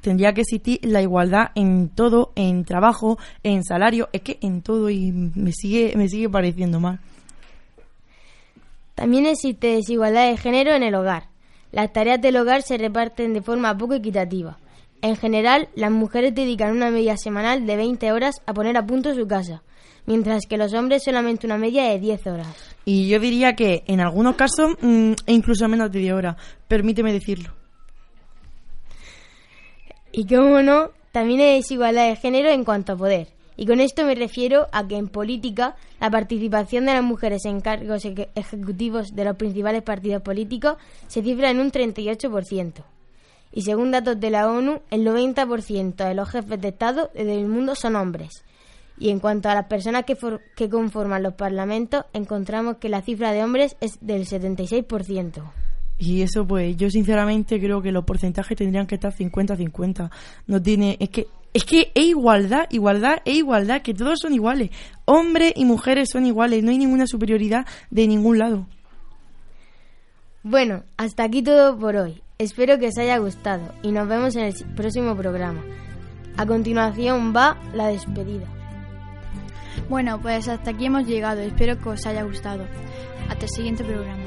Tendría 0.00 0.32
que 0.32 0.40
existir 0.40 0.80
la 0.82 1.02
igualdad 1.02 1.50
en 1.56 1.90
todo, 1.90 2.32
en 2.36 2.64
trabajo, 2.64 3.18
en 3.42 3.64
salario, 3.64 4.08
es 4.14 4.22
que 4.22 4.38
en 4.40 4.62
todo 4.62 4.88
y 4.88 5.12
me 5.12 5.52
sigue, 5.52 5.92
me 5.94 6.08
sigue 6.08 6.30
pareciendo 6.30 6.80
mal. 6.80 7.00
También 8.94 9.26
existe 9.26 9.68
desigualdad 9.68 10.28
de 10.28 10.36
género 10.36 10.72
en 10.74 10.82
el 10.82 10.94
hogar. 10.94 11.28
Las 11.72 11.92
tareas 11.92 12.20
del 12.20 12.36
hogar 12.36 12.62
se 12.62 12.78
reparten 12.78 13.34
de 13.34 13.42
forma 13.42 13.76
poco 13.76 13.94
equitativa. 13.94 14.58
En 15.02 15.16
general, 15.16 15.68
las 15.74 15.90
mujeres 15.90 16.34
dedican 16.34 16.70
una 16.70 16.90
media 16.90 17.16
semanal 17.16 17.66
de 17.66 17.76
20 17.76 18.12
horas 18.12 18.36
a 18.46 18.54
poner 18.54 18.76
a 18.76 18.86
punto 18.86 19.14
su 19.14 19.26
casa, 19.26 19.62
mientras 20.06 20.46
que 20.48 20.56
los 20.56 20.72
hombres 20.72 21.02
solamente 21.02 21.46
una 21.46 21.58
media 21.58 21.84
de 21.84 21.98
10 21.98 22.26
horas. 22.28 22.74
Y 22.84 23.08
yo 23.08 23.18
diría 23.18 23.54
que 23.54 23.82
en 23.86 24.00
algunos 24.00 24.36
casos, 24.36 24.76
mm, 24.80 25.12
e 25.26 25.32
incluso 25.32 25.68
menos 25.68 25.90
de 25.90 25.98
10 25.98 26.14
horas. 26.14 26.36
Permíteme 26.68 27.12
decirlo. 27.12 27.52
Y 30.12 30.26
cómo 30.26 30.62
no, 30.62 30.90
también 31.10 31.40
hay 31.40 31.56
desigualdad 31.56 32.08
de 32.08 32.16
género 32.16 32.50
en 32.50 32.64
cuanto 32.64 32.92
a 32.92 32.96
poder. 32.96 33.33
Y 33.56 33.66
con 33.66 33.80
esto 33.80 34.04
me 34.04 34.14
refiero 34.14 34.66
a 34.72 34.86
que 34.86 34.96
en 34.96 35.08
política 35.08 35.76
la 36.00 36.10
participación 36.10 36.86
de 36.86 36.94
las 36.94 37.04
mujeres 37.04 37.44
en 37.44 37.60
cargos 37.60 38.04
eje- 38.04 38.28
ejecutivos 38.34 39.14
de 39.14 39.24
los 39.24 39.36
principales 39.36 39.82
partidos 39.82 40.22
políticos 40.22 40.76
se 41.06 41.22
cifra 41.22 41.50
en 41.50 41.60
un 41.60 41.70
38%. 41.70 42.82
Y 43.52 43.62
según 43.62 43.92
datos 43.92 44.18
de 44.18 44.30
la 44.30 44.50
ONU, 44.50 44.80
el 44.90 45.04
90% 45.06 45.94
de 46.08 46.14
los 46.14 46.28
jefes 46.28 46.60
de 46.60 46.68
Estado 46.68 47.10
del 47.14 47.46
mundo 47.46 47.74
son 47.76 47.94
hombres. 47.94 48.44
Y 48.98 49.10
en 49.10 49.20
cuanto 49.20 49.48
a 49.48 49.54
las 49.54 49.66
personas 49.66 50.04
que, 50.04 50.16
for- 50.16 50.40
que 50.56 50.68
conforman 50.68 51.22
los 51.22 51.34
parlamentos, 51.34 52.04
encontramos 52.12 52.76
que 52.78 52.88
la 52.88 53.02
cifra 53.02 53.32
de 53.32 53.44
hombres 53.44 53.76
es 53.80 53.98
del 54.00 54.26
76%. 54.26 55.42
Y 55.98 56.22
eso, 56.22 56.44
pues, 56.44 56.76
yo 56.76 56.90
sinceramente 56.90 57.60
creo 57.60 57.80
que 57.80 57.92
los 57.92 58.04
porcentajes 58.04 58.56
tendrían 58.58 58.86
que 58.88 58.96
estar 58.96 59.12
50-50. 59.14 60.10
No 60.48 60.60
tiene, 60.60 60.96
es 60.98 61.08
que, 61.10 61.28
es 61.54 61.64
que 61.64 61.92
es 61.94 62.04
igualdad, 62.04 62.66
igualdad, 62.70 63.22
es 63.24 63.36
igualdad, 63.36 63.80
que 63.80 63.94
todos 63.94 64.18
son 64.20 64.34
iguales. 64.34 64.70
Hombres 65.04 65.52
y 65.54 65.64
mujeres 65.64 66.08
son 66.12 66.26
iguales, 66.26 66.62
no 66.64 66.70
hay 66.70 66.78
ninguna 66.78 67.06
superioridad 67.06 67.64
de 67.90 68.08
ningún 68.08 68.38
lado. 68.38 68.66
Bueno, 70.42 70.82
hasta 70.96 71.22
aquí 71.22 71.42
todo 71.42 71.78
por 71.78 71.96
hoy. 71.96 72.20
Espero 72.38 72.78
que 72.78 72.88
os 72.88 72.98
haya 72.98 73.16
gustado 73.18 73.72
y 73.82 73.92
nos 73.92 74.08
vemos 74.08 74.34
en 74.34 74.46
el 74.46 74.54
próximo 74.74 75.16
programa. 75.16 75.62
A 76.36 76.44
continuación 76.44 77.32
va 77.34 77.56
la 77.72 77.86
despedida. 77.86 78.46
Bueno, 79.88 80.20
pues 80.20 80.48
hasta 80.48 80.72
aquí 80.72 80.86
hemos 80.86 81.06
llegado. 81.06 81.40
Espero 81.40 81.78
que 81.78 81.88
os 81.88 82.04
haya 82.06 82.24
gustado. 82.24 82.66
Hasta 83.28 83.44
el 83.44 83.50
siguiente 83.50 83.84
programa. 83.84 84.24